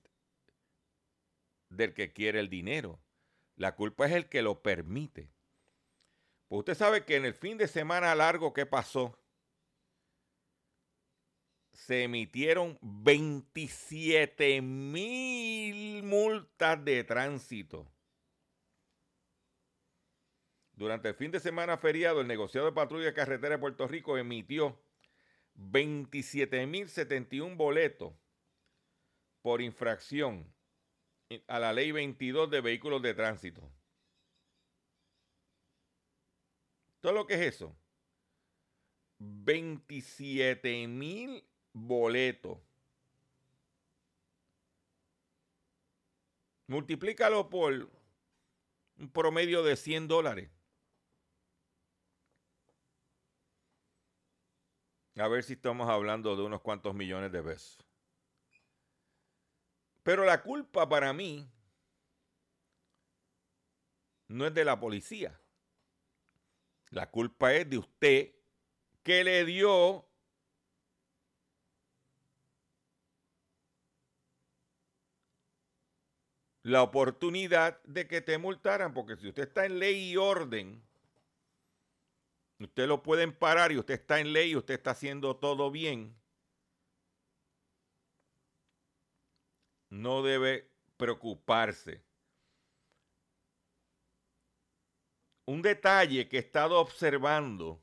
del 1.77 1.95
que 1.95 2.12
quiere 2.12 2.41
el 2.41 2.49
dinero. 2.49 3.01
La 3.57 3.75
culpa 3.75 4.07
es 4.07 4.12
el 4.12 4.29
que 4.29 4.43
lo 4.43 4.62
permite. 4.62 5.31
Pues 6.49 6.61
usted 6.61 6.75
sabe 6.75 7.05
que 7.05 7.16
en 7.16 7.25
el 7.25 7.35
fin 7.35 7.59
de 7.59 7.68
semana 7.68 8.14
largo 8.14 8.53
que 8.53 8.66
pasó, 8.66 9.18
se 11.72 12.05
emitieron 12.05 12.79
27 12.83 14.62
mil 14.62 16.03
multas 16.05 16.85
de 16.85 17.03
tránsito. 17.05 17.91
Durante 20.72 21.09
el 21.09 21.14
fin 21.14 21.31
de 21.31 21.41
semana 21.41 21.77
feriado, 21.77 22.20
el 22.20 22.27
negociado 22.27 22.66
de 22.66 22.72
patrulla 22.72 23.07
de 23.07 23.14
carretera 23.14 23.57
de 23.57 23.61
Puerto 23.61 23.89
Rico 23.89 24.18
emitió 24.18 24.81
27.071 25.57 27.57
boletos 27.57 28.14
por 29.43 29.61
infracción 29.61 30.54
a 31.47 31.59
la 31.59 31.72
ley 31.72 31.93
22 31.93 32.51
de 32.51 32.61
vehículos 32.61 33.03
de 33.03 33.14
tránsito. 33.14 33.62
¿Todo 37.01 37.12
lo 37.12 37.27
que 37.27 37.35
es 37.35 37.55
eso? 37.55 37.77
27 39.18 40.87
mil 40.89 41.45
boletos. 41.72 42.59
Multiplícalo 46.66 47.51
por 47.51 47.91
un 48.97 49.11
promedio 49.11 49.62
de 49.62 49.77
100 49.77 50.09
dólares. 50.09 50.51
A 55.16 55.29
ver 55.29 55.45
si 55.45 55.53
estamos 55.53 55.89
hablando 55.89 56.35
de 56.37 56.43
unos 56.43 56.61
cuantos 56.61 56.95
millones 56.95 57.31
de 57.31 57.43
pesos. 57.43 57.79
Pero 60.05 60.25
la 60.25 60.43
culpa 60.43 60.89
para 60.89 61.13
mí 61.13 61.51
no 64.29 64.47
es 64.47 64.55
de 64.55 64.65
la 64.65 64.79
policía. 64.79 65.41
La 66.91 67.11
culpa 67.11 67.55
es 67.55 67.69
de 67.69 67.79
usted 67.79 68.35
que 69.03 69.25
le 69.25 69.45
dio 69.45 70.07
la 76.63 76.83
oportunidad 76.83 77.83
de 77.85 78.07
que 78.07 78.21
te 78.21 78.37
multaran, 78.37 78.93
porque 78.93 79.17
si 79.17 79.29
usted 79.29 79.45
está 79.45 79.65
en 79.65 79.79
ley 79.79 80.13
y 80.13 80.17
orden, 80.19 80.83
usted 82.59 82.87
lo 82.87 83.03
pueden 83.03 83.33
parar 83.33 83.73
y 83.73 83.79
usted 83.79 83.95
está 83.95 84.21
en 84.21 84.35
ley 84.35 84.51
y 84.51 84.57
usted 84.57 84.75
está 84.75 84.91
haciendo 84.91 85.37
todo 85.37 85.71
bien, 85.71 86.15
no 89.95 90.22
debe 90.22 90.68
preocuparse. 90.97 92.03
Un 95.47 95.62
detalle 95.62 96.28
que 96.28 96.36
he 96.36 96.40
estado 96.40 96.80
observando 96.80 97.80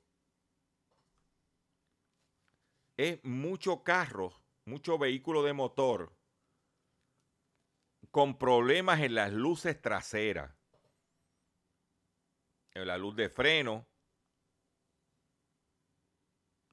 es 2.97 3.23
mucho 3.23 3.83
carro, 3.83 4.33
mucho 4.65 4.97
vehículo 4.97 5.41
de 5.43 5.53
motor 5.53 6.11
con 8.09 8.37
problemas 8.37 8.99
en 8.99 9.15
las 9.15 9.31
luces 9.31 9.81
traseras. 9.81 10.51
En 12.73 12.87
la 12.87 12.97
luz 12.97 13.15
de 13.15 13.29
freno, 13.29 13.85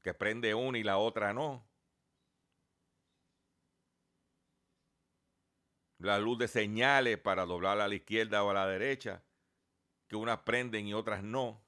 que 0.02 0.14
prende 0.14 0.54
una 0.54 0.78
y 0.78 0.82
la 0.82 0.98
otra 0.98 1.32
no. 1.32 1.67
La 5.98 6.18
luz 6.18 6.38
de 6.38 6.48
señales 6.48 7.18
para 7.18 7.44
doblar 7.44 7.80
a 7.80 7.88
la 7.88 7.94
izquierda 7.94 8.44
o 8.44 8.50
a 8.50 8.54
la 8.54 8.66
derecha, 8.66 9.22
que 10.06 10.16
unas 10.16 10.38
prenden 10.38 10.86
y 10.86 10.94
otras 10.94 11.22
no. 11.22 11.60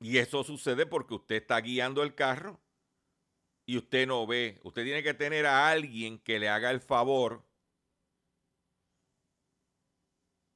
Y 0.00 0.18
eso 0.18 0.42
sucede 0.42 0.84
porque 0.84 1.14
usted 1.14 1.36
está 1.36 1.60
guiando 1.60 2.02
el 2.02 2.14
carro 2.14 2.60
y 3.66 3.78
usted 3.78 4.06
no 4.06 4.26
ve. 4.26 4.58
Usted 4.64 4.84
tiene 4.84 5.02
que 5.02 5.14
tener 5.14 5.46
a 5.46 5.68
alguien 5.68 6.18
que 6.18 6.38
le 6.38 6.48
haga 6.48 6.70
el 6.70 6.80
favor 6.80 7.44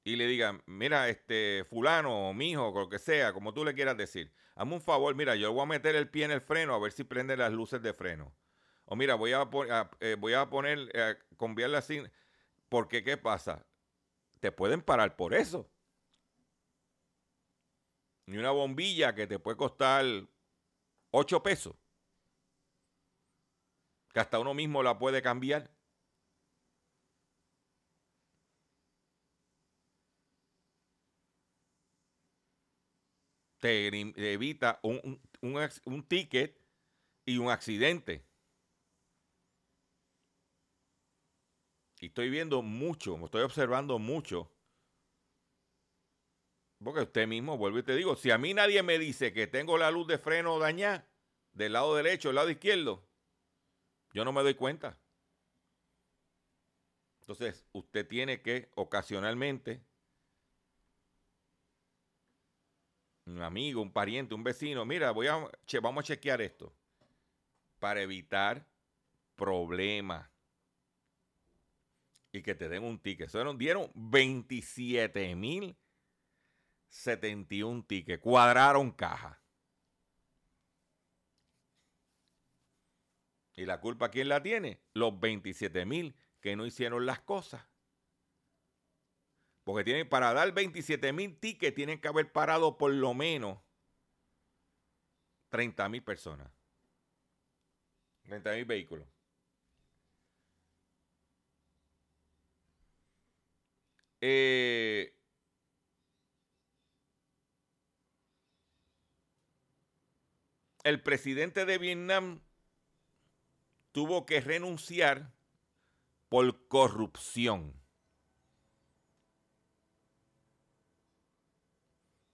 y 0.02 0.16
le 0.16 0.26
diga, 0.26 0.60
mira, 0.66 1.08
este 1.08 1.64
fulano 1.68 2.28
o 2.28 2.34
mijo, 2.34 2.68
o 2.68 2.80
lo 2.80 2.88
que 2.88 2.98
sea, 2.98 3.32
como 3.32 3.52
tú 3.52 3.64
le 3.64 3.74
quieras 3.74 3.96
decir, 3.96 4.32
hazme 4.54 4.74
un 4.74 4.80
favor, 4.80 5.14
mira, 5.14 5.36
yo 5.36 5.52
voy 5.52 5.62
a 5.62 5.66
meter 5.66 5.96
el 5.96 6.08
pie 6.08 6.24
en 6.24 6.30
el 6.30 6.40
freno 6.40 6.74
a 6.74 6.78
ver 6.78 6.92
si 6.92 7.04
prende 7.04 7.36
las 7.36 7.52
luces 7.52 7.82
de 7.82 7.92
freno. 7.92 8.32
O 8.86 8.96
mira, 8.96 9.14
voy 9.16 9.32
a, 9.32 9.48
eh, 10.00 10.16
voy 10.18 10.34
a 10.34 10.48
poner, 10.48 10.90
eh, 10.94 11.16
cambiarla 11.38 11.78
así, 11.78 12.02
porque 12.68 13.04
¿qué 13.04 13.16
pasa? 13.16 13.66
Te 14.40 14.52
pueden 14.52 14.82
parar 14.82 15.16
por 15.16 15.34
eso. 15.34 15.70
Y 18.26 18.36
una 18.38 18.50
bombilla 18.50 19.14
que 19.14 19.26
te 19.26 19.38
puede 19.38 19.56
costar 19.56 20.04
8 21.10 21.42
pesos 21.42 21.76
que 24.16 24.20
hasta 24.20 24.38
uno 24.38 24.54
mismo 24.54 24.82
la 24.82 24.98
puede 24.98 25.20
cambiar. 25.20 25.70
Te 33.60 33.88
evita 34.32 34.80
un, 34.82 35.20
un, 35.42 36.08
ticket 36.08 36.58
y 37.26 37.38
un 37.38 37.50
accidente. 37.50 38.25
Estoy 42.06 42.30
viendo 42.30 42.62
mucho, 42.62 43.16
estoy 43.24 43.42
observando 43.42 43.98
mucho. 43.98 44.50
Porque 46.82 47.00
usted 47.00 47.26
mismo, 47.26 47.56
vuelvo 47.56 47.78
y 47.78 47.82
te 47.82 47.96
digo, 47.96 48.16
si 48.16 48.30
a 48.30 48.38
mí 48.38 48.54
nadie 48.54 48.82
me 48.82 48.98
dice 48.98 49.32
que 49.32 49.46
tengo 49.46 49.78
la 49.78 49.90
luz 49.90 50.06
de 50.06 50.18
freno 50.18 50.58
dañada 50.58 51.08
del 51.52 51.72
lado 51.72 51.94
derecho, 51.96 52.28
del 52.28 52.36
lado 52.36 52.50
izquierdo, 52.50 53.02
yo 54.12 54.24
no 54.24 54.32
me 54.32 54.42
doy 54.42 54.54
cuenta. 54.54 54.98
Entonces, 57.20 57.64
usted 57.72 58.06
tiene 58.06 58.40
que 58.40 58.70
ocasionalmente, 58.74 59.82
un 63.24 63.42
amigo, 63.42 63.82
un 63.82 63.92
pariente, 63.92 64.34
un 64.34 64.44
vecino, 64.44 64.84
mira, 64.84 65.10
voy 65.10 65.26
a, 65.26 65.50
vamos 65.82 66.04
a 66.04 66.06
chequear 66.06 66.40
esto 66.40 66.72
para 67.80 68.00
evitar 68.00 68.64
problemas 69.34 70.35
y 72.36 72.42
que 72.42 72.54
te 72.54 72.68
den 72.68 72.84
un 72.84 72.98
ticket. 72.98 73.28
Se 73.30 73.42
dieron 73.56 73.90
27 73.94 75.34
mil 75.34 75.76
71 76.88 77.84
tickets, 77.86 78.22
cuadraron 78.22 78.92
caja. 78.92 79.40
¿Y 83.54 83.64
la 83.64 83.80
culpa 83.80 84.10
quién 84.10 84.28
la 84.28 84.42
tiene? 84.42 84.82
Los 84.92 85.18
27 85.18 85.86
mil 85.86 86.14
que 86.40 86.56
no 86.56 86.66
hicieron 86.66 87.06
las 87.06 87.20
cosas. 87.20 87.66
Porque 89.64 89.82
tienen, 89.82 90.08
para 90.08 90.32
dar 90.32 90.52
27 90.52 91.12
mil 91.12 91.38
tickets 91.38 91.74
tienen 91.74 92.00
que 92.00 92.08
haber 92.08 92.30
parado 92.30 92.76
por 92.78 92.92
lo 92.92 93.14
menos 93.14 93.58
30 95.48 95.88
mil 95.88 96.02
personas. 96.04 96.50
30 98.24 98.52
mil 98.52 98.64
vehículos. 98.66 99.15
Eh, 104.28 105.14
el 110.82 111.00
presidente 111.00 111.64
de 111.64 111.78
Vietnam 111.78 112.40
tuvo 113.92 114.26
que 114.26 114.40
renunciar 114.40 115.32
por 116.28 116.66
corrupción. 116.66 117.80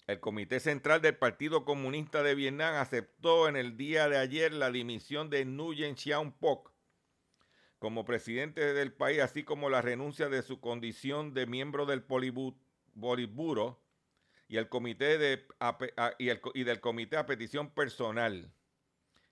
El 0.07 0.19
Comité 0.19 0.61
Central 0.61 1.03
del 1.03 1.19
Partido 1.19 1.67
Comunista 1.67 2.23
de 2.23 2.35
Vietnam 2.35 2.77
aceptó 2.77 3.49
en 3.49 3.57
el 3.57 3.77
día 3.77 4.09
de 4.09 4.17
ayer 4.17 4.55
la 4.55 4.71
dimisión 4.71 5.29
de 5.29 5.45
Nguyen 5.45 5.99
Xiaoping 5.99 6.72
como 7.83 8.05
presidente 8.05 8.75
del 8.75 8.93
país, 8.93 9.19
así 9.19 9.43
como 9.43 9.69
la 9.69 9.83
renuncia 9.83 10.29
de 10.29 10.43
su 10.43 10.61
condición 10.61 11.35
de 11.35 11.47
miembro 11.47 11.85
del 11.85 12.05
Politburo 12.05 13.83
y, 14.47 14.57
el 14.57 14.69
comité 14.69 15.19
de, 15.19 15.45
y 16.21 16.63
del 16.63 16.81
Comité 16.81 17.17
a 17.17 17.27
Petición 17.27 17.75
Personal. 17.75 18.53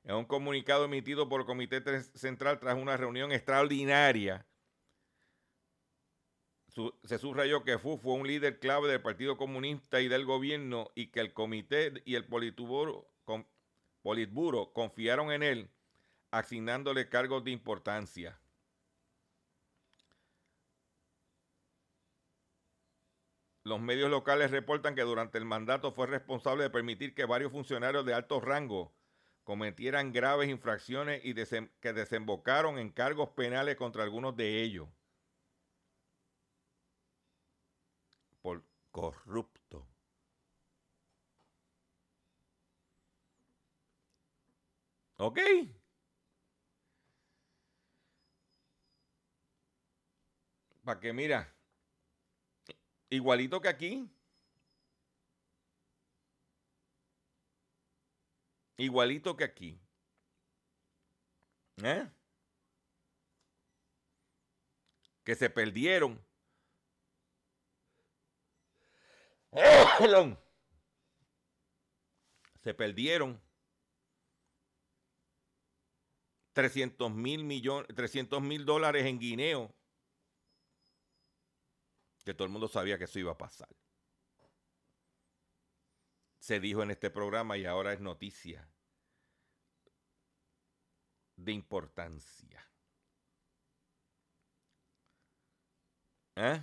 En 0.02 0.16
un 0.16 0.24
comunicado 0.24 0.86
emitido 0.86 1.28
por 1.28 1.42
el 1.42 1.46
Comité 1.46 2.02
Central 2.02 2.58
tras 2.58 2.74
una 2.74 2.96
reunión 2.96 3.30
extraordinaria, 3.30 4.44
se 7.04 7.18
subrayó 7.18 7.62
que 7.62 7.78
Fu 7.78 7.98
fue 7.98 8.14
un 8.14 8.26
líder 8.26 8.58
clave 8.58 8.88
del 8.90 9.00
Partido 9.00 9.36
Comunista 9.36 10.00
y 10.00 10.08
del 10.08 10.24
gobierno 10.24 10.90
y 10.96 11.12
que 11.12 11.20
el 11.20 11.32
comité 11.32 12.02
y 12.04 12.16
el 12.16 12.24
politburo, 12.24 13.12
politburo 14.02 14.72
confiaron 14.72 15.30
en 15.30 15.44
él, 15.44 15.70
asignándole 16.30 17.08
cargos 17.08 17.44
de 17.44 17.50
importancia. 17.50 18.40
Los 23.62 23.80
medios 23.80 24.10
locales 24.10 24.50
reportan 24.50 24.94
que 24.94 25.02
durante 25.02 25.38
el 25.38 25.44
mandato 25.44 25.92
fue 25.92 26.06
responsable 26.06 26.64
de 26.64 26.70
permitir 26.70 27.14
que 27.14 27.26
varios 27.26 27.52
funcionarios 27.52 28.04
de 28.06 28.14
alto 28.14 28.40
rango 28.40 28.92
cometieran 29.44 30.12
graves 30.12 30.48
infracciones 30.48 31.20
y 31.24 31.34
que 31.34 31.92
desembocaron 31.92 32.78
en 32.78 32.90
cargos 32.90 33.30
penales 33.30 33.76
contra 33.76 34.02
algunos 34.02 34.36
de 34.36 34.62
ellos. 34.62 34.88
Por 38.42 38.64
corrupto. 38.90 39.86
¿Ok? 45.18 45.38
Que 50.98 51.12
mira, 51.12 51.54
igualito 53.10 53.60
que 53.60 53.68
aquí, 53.68 54.10
Igualito 58.78 59.36
que 59.36 59.44
aquí. 59.44 59.78
¿Eh? 61.82 62.08
que 65.24 65.34
se 65.36 65.48
perdieron. 65.48 66.20
Se 72.62 72.74
perdieron 72.74 73.40
300 76.52 77.10
mil 77.10 77.42
millones, 77.44 77.88
300 77.94 78.42
mil 78.42 78.66
dólares 78.66 79.06
en 79.06 79.18
guineo. 79.18 79.74
Que 82.24 82.34
todo 82.34 82.44
el 82.44 82.52
mundo 82.52 82.68
sabía 82.68 82.98
que 82.98 83.04
eso 83.04 83.18
iba 83.18 83.32
a 83.32 83.38
pasar. 83.38 83.68
Se 86.38 86.60
dijo 86.60 86.82
en 86.82 86.90
este 86.90 87.10
programa 87.10 87.56
y 87.56 87.66
ahora 87.66 87.92
es 87.92 88.00
noticia 88.00 88.68
de 91.36 91.52
importancia. 91.52 92.66
¿Eh? 96.36 96.62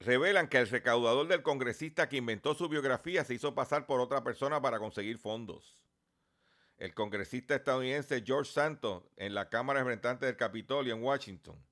Revelan 0.00 0.48
que 0.48 0.58
el 0.58 0.68
recaudador 0.68 1.28
del 1.28 1.42
congresista 1.42 2.08
que 2.08 2.16
inventó 2.16 2.54
su 2.54 2.68
biografía 2.68 3.24
se 3.24 3.34
hizo 3.34 3.54
pasar 3.54 3.86
por 3.86 4.00
otra 4.00 4.24
persona 4.24 4.60
para 4.60 4.80
conseguir 4.80 5.18
fondos. 5.18 5.78
El 6.76 6.92
congresista 6.94 7.54
estadounidense 7.54 8.24
George 8.26 8.50
Santos 8.50 9.04
en 9.16 9.34
la 9.34 9.48
Cámara 9.48 9.78
de 9.78 9.84
Representantes 9.84 10.26
del 10.26 10.36
Capitolio 10.36 10.94
en 10.94 11.04
Washington. 11.04 11.64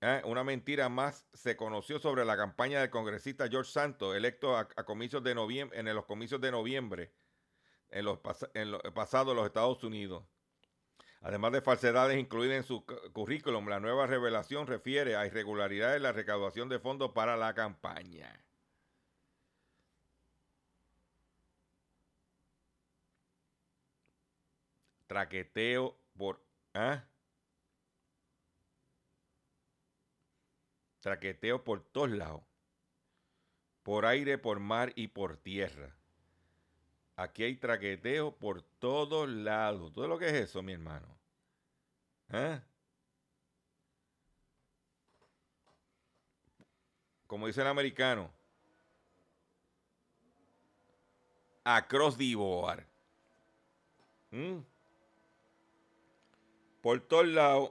¿Eh? 0.00 0.20
Una 0.24 0.44
mentira 0.44 0.88
más 0.88 1.26
se 1.32 1.56
conoció 1.56 1.98
sobre 1.98 2.24
la 2.24 2.36
campaña 2.36 2.80
del 2.80 2.90
congresista 2.90 3.48
George 3.48 3.70
Santos, 3.70 4.14
electo 4.14 4.56
a, 4.56 4.68
comicios 4.84 5.22
de 5.22 5.34
noviembre, 5.34 5.78
en 5.78 5.86
los 5.94 6.04
comicios 6.04 6.40
de 6.40 6.50
noviembre 6.50 7.12
en 7.90 8.04
los, 8.04 8.18
en 8.54 8.70
los 8.70 8.82
Estados 8.84 9.84
Unidos. 9.84 10.24
Además 11.22 11.52
de 11.52 11.60
falsedades 11.60 12.18
incluidas 12.18 12.58
en 12.58 12.62
su 12.62 12.84
currículum, 13.12 13.68
la 13.68 13.80
nueva 13.80 14.06
revelación 14.06 14.66
refiere 14.66 15.16
a 15.16 15.26
irregularidades 15.26 15.96
en 15.96 16.02
la 16.02 16.12
recaudación 16.12 16.68
de 16.68 16.78
fondos 16.78 17.12
para 17.12 17.36
la 17.36 17.54
campaña. 17.54 18.44
Traqueteo 25.06 25.98
por... 26.16 26.44
¿ah? 26.74 27.04
Traqueteo 31.06 31.62
por 31.62 31.84
todos 31.84 32.10
lados. 32.10 32.42
Por 33.84 34.06
aire, 34.06 34.38
por 34.38 34.58
mar 34.58 34.92
y 34.96 35.06
por 35.06 35.36
tierra. 35.36 35.94
Aquí 37.14 37.44
hay 37.44 37.54
traqueteo 37.54 38.36
por 38.36 38.62
todos 38.80 39.28
lados. 39.28 39.92
¿Todo 39.92 40.08
lo 40.08 40.18
que 40.18 40.26
es 40.26 40.32
eso, 40.32 40.64
mi 40.64 40.72
hermano? 40.72 41.06
¿Eh? 42.32 42.60
Como 47.28 47.46
dice 47.46 47.60
el 47.60 47.68
americano, 47.68 48.28
across 51.62 52.16
the 52.16 52.34
board. 52.34 52.84
¿Mm? 54.32 54.58
Por 56.82 57.00
todos 57.02 57.28
lados 57.28 57.70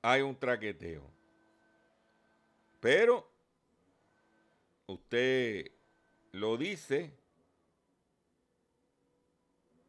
hay 0.00 0.22
un 0.22 0.34
traqueteo. 0.34 1.17
Pero 2.80 3.30
usted 4.86 5.70
lo 6.32 6.56
dice 6.56 7.18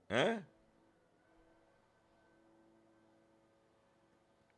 ¿Eh? 0.09 0.39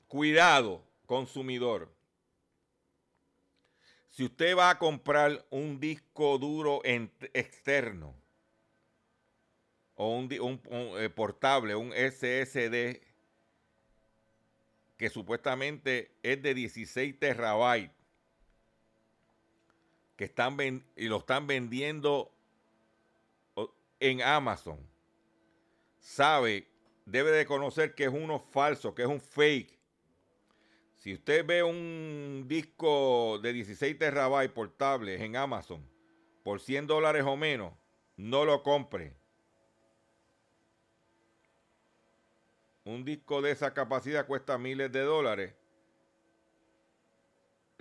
Cuidado, 0.07 0.83
consumidor. 1.05 1.93
Si 4.09 4.23
usted 4.23 4.57
va 4.57 4.69
a 4.69 4.79
comprar 4.79 5.45
un 5.49 5.79
disco 5.79 6.37
duro 6.37 6.81
externo 6.83 8.15
o 9.95 10.17
un, 10.17 10.29
un, 10.39 10.61
un 10.69 11.01
eh, 11.01 11.09
portable, 11.09 11.75
un 11.75 11.93
SSD, 11.93 13.01
que 14.97 15.09
supuestamente 15.09 16.11
es 16.23 16.41
de 16.41 16.53
16 16.53 17.19
terabytes, 17.19 18.00
que 20.21 20.25
están 20.25 20.85
y 20.95 21.07
lo 21.07 21.17
están 21.17 21.47
vendiendo 21.47 22.31
en 23.99 24.21
Amazon 24.21 24.77
sabe, 25.97 26.67
debe 27.07 27.31
de 27.31 27.47
conocer 27.47 27.95
que 27.95 28.03
es 28.03 28.13
uno 28.13 28.37
falso, 28.37 28.93
que 28.93 29.01
es 29.01 29.07
un 29.07 29.19
fake. 29.19 29.75
Si 30.93 31.15
usted 31.15 31.43
ve 31.43 31.63
un 31.63 32.45
disco 32.47 33.39
de 33.41 33.51
16 33.51 33.97
terabytes 33.97 34.51
portables 34.51 35.21
en 35.21 35.37
Amazon 35.37 35.83
por 36.43 36.59
100 36.59 36.85
dólares 36.85 37.23
o 37.25 37.35
menos, 37.35 37.73
no 38.15 38.45
lo 38.45 38.61
compre. 38.61 39.15
Un 42.83 43.03
disco 43.03 43.41
de 43.41 43.49
esa 43.49 43.73
capacidad 43.73 44.27
cuesta 44.27 44.59
miles 44.59 44.91
de 44.91 45.01
dólares. 45.01 45.55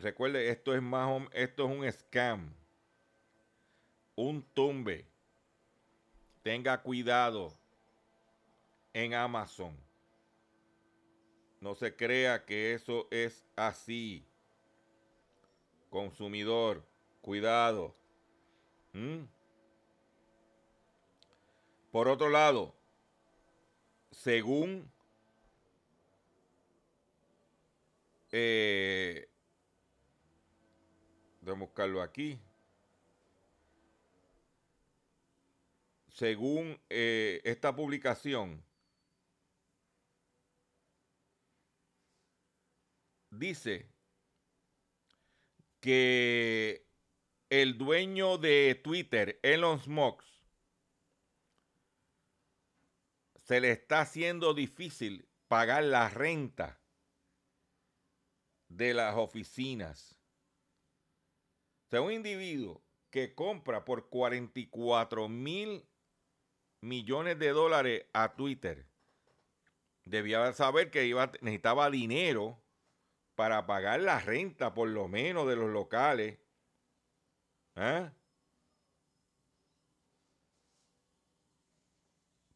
Recuerde, 0.00 0.48
esto 0.48 0.74
es 0.74 0.80
más 0.80 1.28
esto 1.32 1.64
es 1.64 1.78
un 1.78 1.92
scam. 1.92 2.54
Un 4.16 4.42
tumbe. 4.42 5.06
Tenga 6.42 6.80
cuidado 6.80 7.52
en 8.94 9.12
Amazon. 9.12 9.76
No 11.60 11.74
se 11.74 11.94
crea 11.94 12.46
que 12.46 12.72
eso 12.72 13.08
es 13.10 13.44
así. 13.56 14.24
Consumidor, 15.90 16.82
cuidado. 17.20 17.94
¿Mm? 18.94 19.24
Por 21.92 22.08
otro 22.08 22.30
lado, 22.30 22.74
según 24.10 24.90
eh, 28.32 29.29
Buscarlo 31.58 32.02
aquí. 32.02 32.38
Según 36.08 36.78
eh, 36.90 37.40
esta 37.44 37.74
publicación, 37.74 38.62
dice 43.30 43.88
que 45.80 46.86
el 47.48 47.78
dueño 47.78 48.38
de 48.38 48.80
Twitter, 48.82 49.40
Elon 49.42 49.80
Musk, 49.86 50.24
se 53.34 53.60
le 53.60 53.72
está 53.72 54.02
haciendo 54.02 54.54
difícil 54.54 55.26
pagar 55.48 55.82
la 55.82 56.08
renta 56.08 56.80
de 58.68 58.94
las 58.94 59.16
oficinas. 59.16 60.19
Sea, 61.90 62.00
un 62.02 62.12
individuo 62.12 62.82
que 63.10 63.34
compra 63.34 63.84
por 63.84 64.08
44 64.08 65.28
mil 65.28 65.84
millones 66.80 67.38
de 67.38 67.48
dólares 67.50 68.06
a 68.12 68.36
Twitter, 68.36 68.86
debía 70.04 70.52
saber 70.52 70.90
que 70.92 71.06
iba, 71.06 71.32
necesitaba 71.40 71.90
dinero 71.90 72.62
para 73.34 73.66
pagar 73.66 74.00
la 74.00 74.20
renta, 74.20 74.72
por 74.72 74.88
lo 74.88 75.08
menos, 75.08 75.48
de 75.48 75.56
los 75.56 75.70
locales. 75.70 76.38
¿eh? 77.74 78.10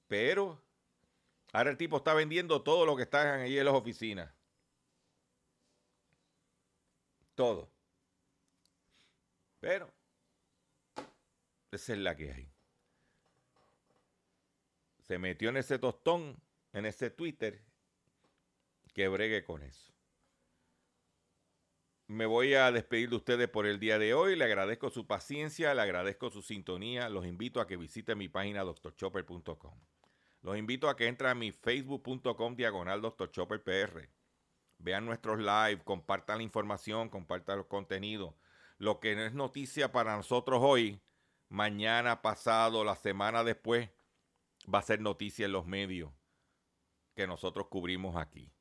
Pero 0.07 0.63
ahora 1.53 1.71
el 1.71 1.77
tipo 1.77 1.97
está 1.97 2.15
vendiendo 2.15 2.63
todo 2.63 2.87
lo 2.87 2.97
que 2.97 3.03
está 3.03 3.35
ahí 3.35 3.59
en 3.59 3.65
las 3.65 3.75
oficinas. 3.75 4.33
Todo. 7.35 7.74
Pero 9.65 9.91
esa 11.71 11.93
es 11.95 11.99
la 11.99 12.15
que 12.15 12.33
hay. 12.33 12.53
Se 15.01 15.19
metió 15.19 15.49
en 15.49 15.57
ese 15.57 15.79
tostón, 15.79 16.37
en 16.75 16.85
ese 16.85 17.09
Twitter, 17.11 17.65
que 18.93 19.09
bregue 19.09 19.43
con 19.43 19.63
eso 19.63 19.95
me 22.07 22.27
voy 22.27 22.55
a 22.55 22.71
despedir 22.71 23.09
de 23.11 23.17
ustedes 23.17 23.49
por 23.49 23.67
el 23.67 23.81
día 23.81 23.99
de 23.99 24.15
hoy. 24.15 24.37
Le 24.37 24.45
agradezco 24.45 24.91
su 24.91 25.07
paciencia, 25.07 25.75
le 25.75 25.83
agradezco 25.83 26.31
su 26.31 26.43
sintonía. 26.43 27.09
Los 27.09 27.27
invito 27.27 27.61
a 27.61 27.67
que 27.67 27.77
visiten 27.77 28.19
mi 28.19 28.29
página 28.29 28.63
doctorchopper.com. 28.63 29.79
Los 30.43 30.59
invito 30.59 30.89
a 30.89 30.97
que 30.97 31.07
entren 31.07 31.31
a 31.31 31.35
mi 31.35 31.51
facebook.com 31.51 32.57
diagonal 32.57 33.01
doctorchopperpr. 33.01 34.11
Vean 34.79 35.07
nuestros 35.07 35.39
live, 35.39 35.83
compartan 35.83 36.39
la 36.39 36.45
información, 36.45 37.09
compartan 37.09 37.59
los 37.59 37.67
contenidos. 37.67 38.35
Lo 38.79 39.01
que 39.01 39.15
no 39.15 39.23
es 39.23 39.33
noticia 39.35 39.93
para 39.93 40.17
nosotros 40.17 40.61
hoy, 40.63 41.01
mañana, 41.49 42.23
pasado, 42.23 42.85
la 42.85 42.97
semana 42.97 43.45
después, 43.45 43.91
va 44.73 44.81
a 44.81 44.83
ser 44.83 45.01
noticia 45.01 45.47
en 45.47 45.53
los 45.53 45.67
medios. 45.67 46.13
que 47.15 47.29
nosotros 47.29 47.69
cubrimos 47.69 48.17
aquí. 48.17 48.53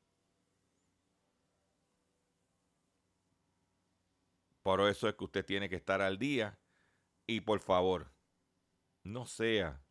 Por 4.62 4.80
eso 4.82 5.08
es 5.08 5.16
que 5.16 5.24
usted 5.24 5.44
tiene 5.44 5.68
que 5.68 5.74
estar 5.74 6.00
al 6.00 6.18
día 6.18 6.58
y 7.26 7.40
por 7.40 7.58
favor, 7.58 8.12
no 9.02 9.26
sea 9.26 9.84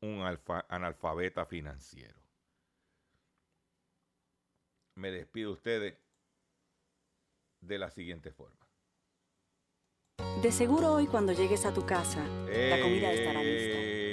un 0.00 0.22
alfa- 0.22 0.66
analfabeta 0.68 1.46
financiero. 1.46 2.20
Me 4.96 5.12
despido 5.12 5.50
de 5.50 5.54
ustedes 5.54 5.98
de 7.66 7.78
la 7.78 7.90
siguiente 7.90 8.30
forma. 8.32 8.66
De 10.42 10.52
seguro 10.52 10.92
hoy 10.92 11.06
cuando 11.06 11.32
llegues 11.32 11.64
a 11.64 11.72
tu 11.72 11.84
casa, 11.86 12.20
la 12.46 12.80
comida 12.80 13.12
estará 13.12 13.42
lista. 13.42 13.72
Eh, 13.76 14.04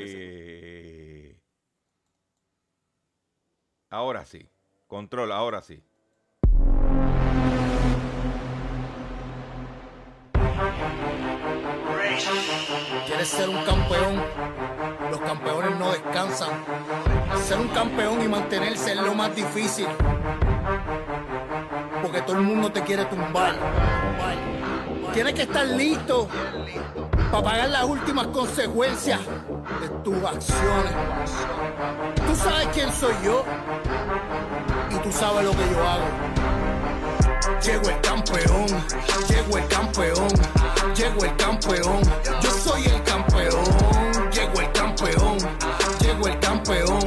Ahora 3.90 4.26
sí. 4.26 4.48
Control, 4.88 5.32
ahora 5.34 5.62
sí. 5.62 5.84
¿Quieres 13.06 13.28
ser 13.28 13.50
un 13.50 13.64
campeón? 13.64 14.22
Los 15.10 15.20
campeones 15.22 15.78
no 15.78 15.92
descansan. 15.92 16.50
Ser 17.44 17.60
un 17.60 17.68
campeón 17.70 18.22
y 18.22 18.28
mantenerse 18.28 18.92
es 18.94 18.98
lo 19.02 19.14
más 19.14 19.36
difícil. 19.36 19.88
Porque 22.02 22.22
todo 22.22 22.38
el 22.38 22.44
mundo 22.44 22.72
te 22.72 22.82
quiere 22.82 23.06
tumbar. 23.06 23.56
Tienes 25.14 25.34
que 25.34 25.42
estar 25.44 25.66
listo 25.66 26.28
para 27.32 27.44
pagar 27.44 27.70
las 27.70 27.84
últimas 27.84 28.28
consecuencias 28.28 29.20
de 29.82 29.90
tus 30.04 30.16
acciones. 30.24 30.94
Tú 32.28 32.36
sabes 32.36 32.68
quién 32.74 32.92
soy 32.94 33.14
yo 33.24 33.44
y 34.90 34.96
tú 34.96 35.12
sabes 35.12 35.44
lo 35.44 35.52
que 35.52 35.70
yo 35.70 35.88
hago. 35.88 36.06
Llego 37.62 37.90
el 37.90 38.02
campeón, 38.02 38.68
llego 39.28 39.58
el 39.58 39.68
campeón, 39.68 40.28
llego 40.96 41.26
el 41.26 41.36
campeón, 41.36 42.02
yo 42.42 42.52
soy 42.52 42.86
el 42.86 43.04
campeón, 43.04 43.64
llego 44.32 44.62
el 44.62 44.72
campeón, 44.72 45.38
llego 46.00 46.28
el 46.28 46.40
campeón, 46.40 47.00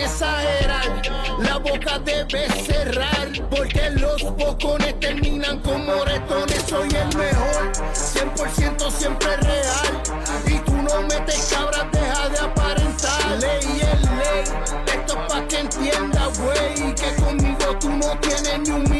exagerar, 0.00 1.02
la 1.38 1.58
boca 1.58 1.98
debe 1.98 2.48
cerrar, 2.64 3.28
porque 3.50 3.90
los 3.90 4.22
bocones 4.36 4.98
terminan 5.00 5.60
con 5.60 5.84
moretones, 5.86 6.62
soy 6.68 6.88
el 6.88 7.16
mejor, 7.16 7.72
100% 7.92 8.90
siempre 8.90 9.36
real, 9.38 10.02
y 10.46 10.58
tú 10.58 10.72
no 10.72 11.02
metes 11.02 11.52
cabras, 11.52 11.86
deja 11.92 12.28
de 12.28 12.38
aparentar, 12.38 13.30
ley 13.40 13.80
es 13.80 14.02
ley, 14.10 14.44
esto 14.86 15.18
es 15.20 15.32
pa' 15.32 15.48
que 15.48 15.58
entienda, 15.58 16.28
güey, 16.38 16.94
que 16.94 17.14
conmigo 17.22 17.78
tú 17.80 17.90
no 17.90 18.18
tienes 18.20 18.58
ni 18.60 18.70
un 18.70 18.97